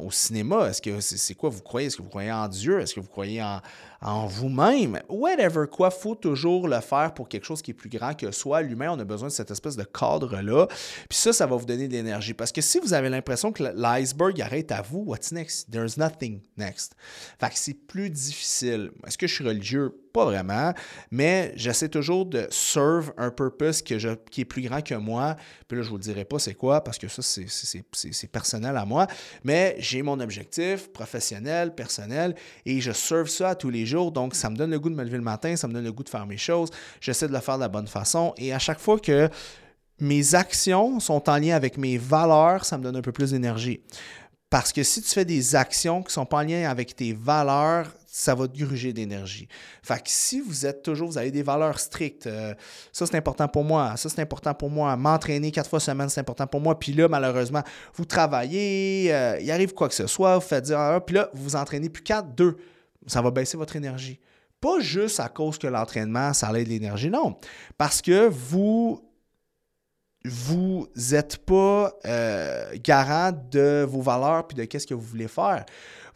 [0.02, 0.68] au cinéma?
[0.68, 1.88] Est-ce que c'est quoi vous croyez?
[1.88, 2.80] Est-ce que vous croyez en Dieu?
[2.80, 3.60] Est-ce que vous croyez en,
[4.00, 5.00] en vous-même.
[5.08, 8.62] Whatever quoi, faut toujours le faire pour quelque chose qui est plus grand que soi.
[8.62, 10.66] L'humain, on a besoin de cette espèce de cadre-là.
[11.08, 12.34] Puis ça, ça va vous donner de l'énergie.
[12.34, 15.70] Parce que si vous avez l'impression que l'iceberg arrête à vous, what's next?
[15.70, 16.94] There's nothing next.
[17.40, 18.90] Fait que c'est plus difficile.
[19.06, 19.94] Est-ce que je suis religieux?
[20.18, 20.74] Pas vraiment,
[21.12, 25.36] mais j'essaie toujours de serve un purpose qui est plus grand que moi.
[25.68, 28.76] Puis là, je ne vous le dirai pas c'est quoi, parce que ça, c'est personnel
[28.76, 29.06] à moi.
[29.44, 32.34] Mais j'ai mon objectif professionnel, personnel,
[32.66, 34.10] et je serve ça tous les jours.
[34.10, 35.92] Donc, ça me donne le goût de me lever le matin, ça me donne le
[35.92, 36.70] goût de faire mes choses.
[37.00, 38.34] J'essaie de le faire de la bonne façon.
[38.38, 39.30] Et à chaque fois que
[40.00, 43.82] mes actions sont en lien avec mes valeurs, ça me donne un peu plus d'énergie.
[44.50, 47.12] Parce que si tu fais des actions qui ne sont pas en lien avec tes
[47.12, 47.86] valeurs,
[48.18, 49.46] ça va gruger d'énergie.
[49.82, 52.52] Fait que si vous êtes toujours, vous avez des valeurs strictes, euh,
[52.92, 56.20] ça c'est important pour moi, ça c'est important pour moi, m'entraîner quatre fois semaine c'est
[56.20, 57.62] important pour moi, puis là malheureusement,
[57.94, 61.30] vous travaillez, euh, il arrive quoi que ce soit, vous faites dire, ah, puis là
[61.32, 62.56] vous vous entraînez plus quatre, deux,
[63.06, 64.18] ça va baisser votre énergie.
[64.60, 67.36] Pas juste à cause que l'entraînement, ça aide l'énergie, non.
[67.76, 69.00] Parce que vous
[70.24, 75.64] vous n'êtes pas euh, garant de vos valeurs puis de qu'est-ce que vous voulez faire.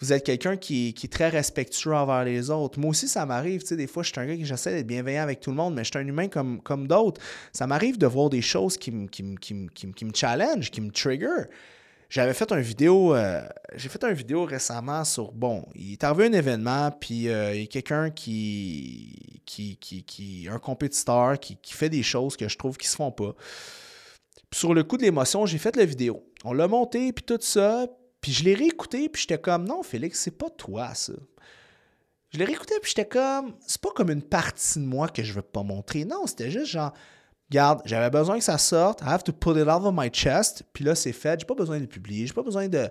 [0.02, 2.80] Vous êtes quelqu'un qui, est très respectueux envers les autres.
[2.80, 3.60] Moi aussi, ça m'arrive.
[3.60, 5.56] Tu sais, des fois, je suis un gars qui j'essaie d'être bienveillant avec tout le
[5.56, 7.20] monde, mais je suis un humain comme, d'autres.
[7.52, 11.44] Ça m'arrive de voir des choses qui, me, qui, qui, me challenge, qui me trigger.
[12.10, 13.42] J'avais fait une vidéo, euh,
[13.76, 17.60] j'ai fait une vidéo récemment sur, bon, il est arrivé un événement, puis euh, il
[17.60, 22.48] y a quelqu'un qui, qui, qui, qui, un compétiteur qui, qui fait des choses que
[22.48, 23.34] je trouve qui se font pas
[24.52, 26.22] sur le coup de l'émotion, j'ai fait la vidéo.
[26.44, 27.86] On l'a monté, puis tout ça.
[28.22, 31.12] Puis je l'ai réécouté, puis j'étais comme, non, Félix, c'est pas toi, ça.
[32.30, 35.34] Je l'ai réécouté, puis j'étais comme, c'est pas comme une partie de moi que je
[35.34, 36.06] veux pas montrer.
[36.06, 36.94] Non, c'était juste genre,
[37.50, 39.02] regarde, j'avais besoin que ça sorte.
[39.02, 40.62] I have to put it out of my chest.
[40.72, 41.40] Puis là, c'est fait.
[41.40, 42.26] J'ai pas besoin de publier.
[42.26, 42.88] J'ai pas besoin de,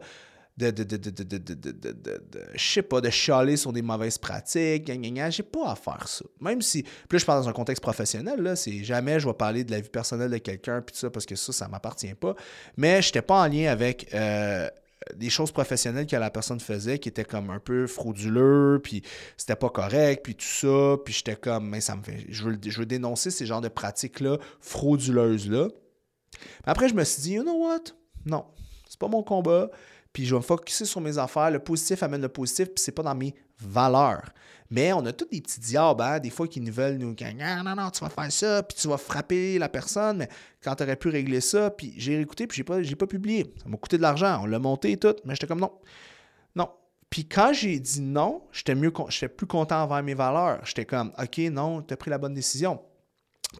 [0.58, 5.72] de, de, de, de, je sais pas, de chialer sur des mauvaises pratiques, j'ai pas
[5.72, 6.26] à faire ça.
[6.40, 9.64] Même si, là, je parle dans un contexte professionnel, là, c'est jamais je vais parler
[9.64, 12.36] de la vie personnelle de quelqu'un, puis ça, parce que ça, ça m'appartient pas.
[12.78, 14.14] Mais je n'étais pas en lien avec
[15.16, 19.02] des choses professionnelles que la personne faisait qui étaient comme un peu frauduleux, puis
[19.38, 22.60] c'était pas correct, puis tout ça, puis j'étais comme, mais ça me fait, je veux,
[22.64, 25.70] je veux dénoncer ces genres de pratiques-là, frauduleuses-là.
[26.64, 27.93] Après, je me suis dit, you know what?
[28.26, 28.45] Non,
[28.88, 29.70] c'est pas mon combat,
[30.14, 31.52] puis je vais me focusser sur mes affaires.
[31.52, 34.30] Le positif amène le positif, puis c'est pas dans mes valeurs.
[34.72, 37.36] Mais on a tous des petits diables, hein, des fois, qui nous veulent nous dire
[37.38, 40.30] non, non, non, tu vas faire ça, puis tu vas frapper la personne, mais
[40.63, 43.53] quand tu aurais pu régler ça, puis j'ai écouté, puis j'ai pas, pas publié.
[43.61, 45.74] Ça m'a coûté de l'argent, on l'a monté et tout, mais j'étais comme non.
[46.55, 46.69] Non.
[47.09, 50.61] Puis quand j'ai dit non, j'étais mieux j'étais plus content envers mes valeurs.
[50.63, 52.80] J'étais comme OK, non, tu as pris la bonne décision.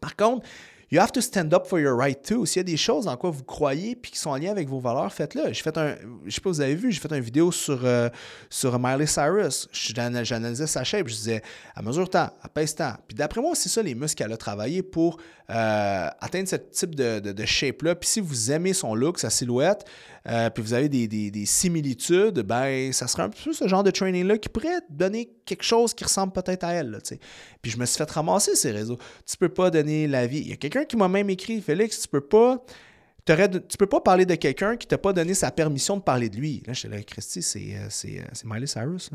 [0.00, 0.46] Par contre,
[0.92, 2.44] You have to stand up for your right too.
[2.44, 4.68] S'il y a des choses en quoi vous croyez puis qui sont en lien avec
[4.68, 5.50] vos valeurs, faites-le.
[5.50, 8.10] J'ai fait un, je sais pas vous avez vu, j'ai fait une vidéo sur, euh,
[8.50, 9.70] sur Miley Cyrus.
[9.72, 11.08] J'analysais sa shape.
[11.08, 11.42] Je disais,
[11.74, 12.92] à mesure temps, à pèse temps.
[13.08, 15.16] Puis d'après moi, c'est ça les muscles qu'elle a travaillé pour
[15.48, 17.94] euh, atteindre ce type de, de, shape-là.
[17.94, 19.86] Puis si vous aimez son look, sa silhouette,
[20.28, 23.82] euh, puis vous avez des, des, des, similitudes, ben ça serait un peu ce genre
[23.82, 26.98] de training-là qui pourrait donner quelque chose qui ressemble peut-être à elle.
[27.60, 28.98] Puis je me suis fait ramasser ces réseaux.
[29.26, 30.38] Tu peux pas donner la vie.
[30.38, 32.64] Il y a quelqu'un qui m'a même écrit, Félix, tu peux pas
[33.24, 36.36] tu peux pas parler de quelqu'un qui t'a pas donné sa permission de parler de
[36.36, 36.62] lui.
[36.66, 39.10] Là, suis là, Christy, c'est, euh, euh, c'est Miley Cyrus.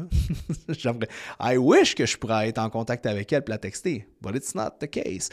[1.42, 4.56] I wish que je pourrais être en contact avec elle et la texter, but it's
[4.56, 5.30] not the case.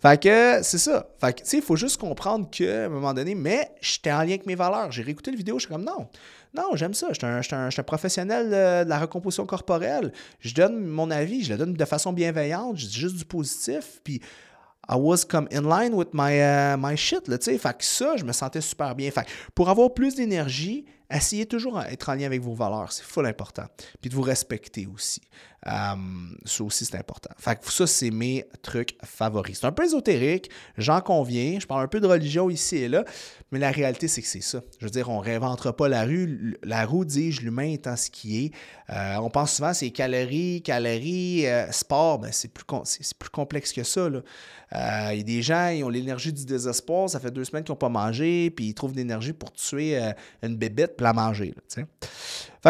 [0.00, 1.08] Fait que c'est ça.
[1.20, 4.18] Fait que, tu sais, il faut juste comprendre qu'à un moment donné, mais j'étais en
[4.18, 4.90] lien avec mes valeurs.
[4.90, 6.08] J'ai réécouté la vidéo, je suis comme non.
[6.52, 7.08] Non, j'aime ça.
[7.10, 8.48] Je suis un, un, professionnel
[8.84, 10.12] de la recomposition corporelle.
[10.40, 14.00] Je donne mon avis, je le donne de façon bienveillante, je dis juste du positif.
[14.02, 14.20] Puis
[14.88, 17.38] I was come in line with my, uh, my shit, là.
[17.38, 19.10] Fait que ça, je me sentais super bien.
[19.10, 22.92] Fait pour avoir plus d'énergie, essayez toujours d'être en lien avec vos valeurs.
[22.92, 23.64] C'est full important.
[24.00, 25.20] Puis de vous respecter aussi.
[25.66, 27.30] Um, ça aussi, c'est important.
[27.38, 29.58] Fait que ça, c'est mes trucs favoris.
[29.60, 30.48] C'est un peu ésotérique,
[30.78, 31.58] j'en conviens.
[31.58, 33.04] Je parle un peu de religion ici et là,
[33.50, 34.60] mais la réalité, c'est que c'est ça.
[34.78, 36.56] Je veux dire, on ne réinventera pas la rue.
[36.62, 38.52] La roue, dis-je, l'humain étant ce qui est.
[38.90, 42.20] Euh, on pense souvent c'est calories, calories, euh, sport.
[42.20, 44.02] Ben, c'est plus, plus complexe que ça.
[44.02, 44.20] Euh,
[45.12, 47.10] il y a des gens, ils ont l'énergie du désespoir.
[47.10, 50.00] Ça fait deux semaines qu'ils n'ont pas mangé, puis ils trouvent l'énergie pour tuer
[50.42, 51.54] une bébête pour la manger.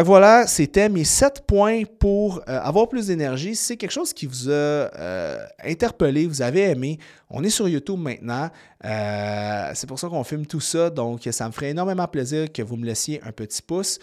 [0.02, 3.56] Voilà, c'était mes sept points pour euh, avoir plus d'énergie.
[3.56, 6.98] C'est quelque chose qui vous a euh, interpellé, vous avez aimé,
[7.30, 8.50] on est sur YouTube maintenant.
[8.84, 10.90] Euh, c'est pour ça qu'on filme tout ça.
[10.90, 13.98] Donc, ça me ferait énormément plaisir que vous me laissiez un petit pouce.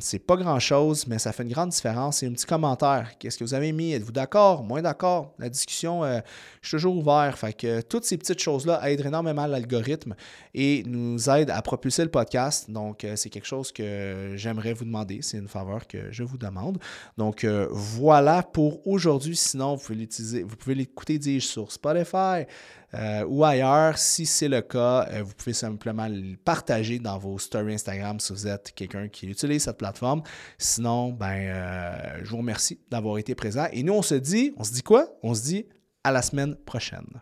[0.00, 2.24] C'est pas grand-chose, mais ça fait une grande différence.
[2.24, 3.12] Et un petit commentaire.
[3.20, 3.92] Qu'est-ce que vous avez mis?
[3.92, 4.64] Êtes-vous d'accord?
[4.64, 5.32] Moins d'accord?
[5.38, 7.38] La discussion, je suis toujours ouvert.
[7.38, 10.16] Fait que toutes ces petites choses-là aident énormément l'algorithme
[10.54, 12.68] et nous aident à propulser le podcast.
[12.68, 15.09] Donc, c'est quelque chose que j'aimerais vous demander.
[15.22, 16.78] C'est une faveur que je vous demande.
[17.18, 19.36] Donc, voilà pour aujourd'hui.
[19.36, 22.46] Sinon, vous pouvez l'utiliser, vous pouvez l'écouter, sur Spotify,
[22.94, 23.98] euh, ou ailleurs.
[23.98, 28.32] Si c'est le cas, euh, vous pouvez simplement le partager dans vos stories Instagram si
[28.32, 30.22] vous êtes quelqu'un qui utilise cette plateforme.
[30.58, 33.66] Sinon, ben, euh, je vous remercie d'avoir été présent.
[33.72, 35.06] Et nous, on se dit, on se dit quoi?
[35.22, 35.66] On se dit
[36.02, 37.20] à la semaine prochaine.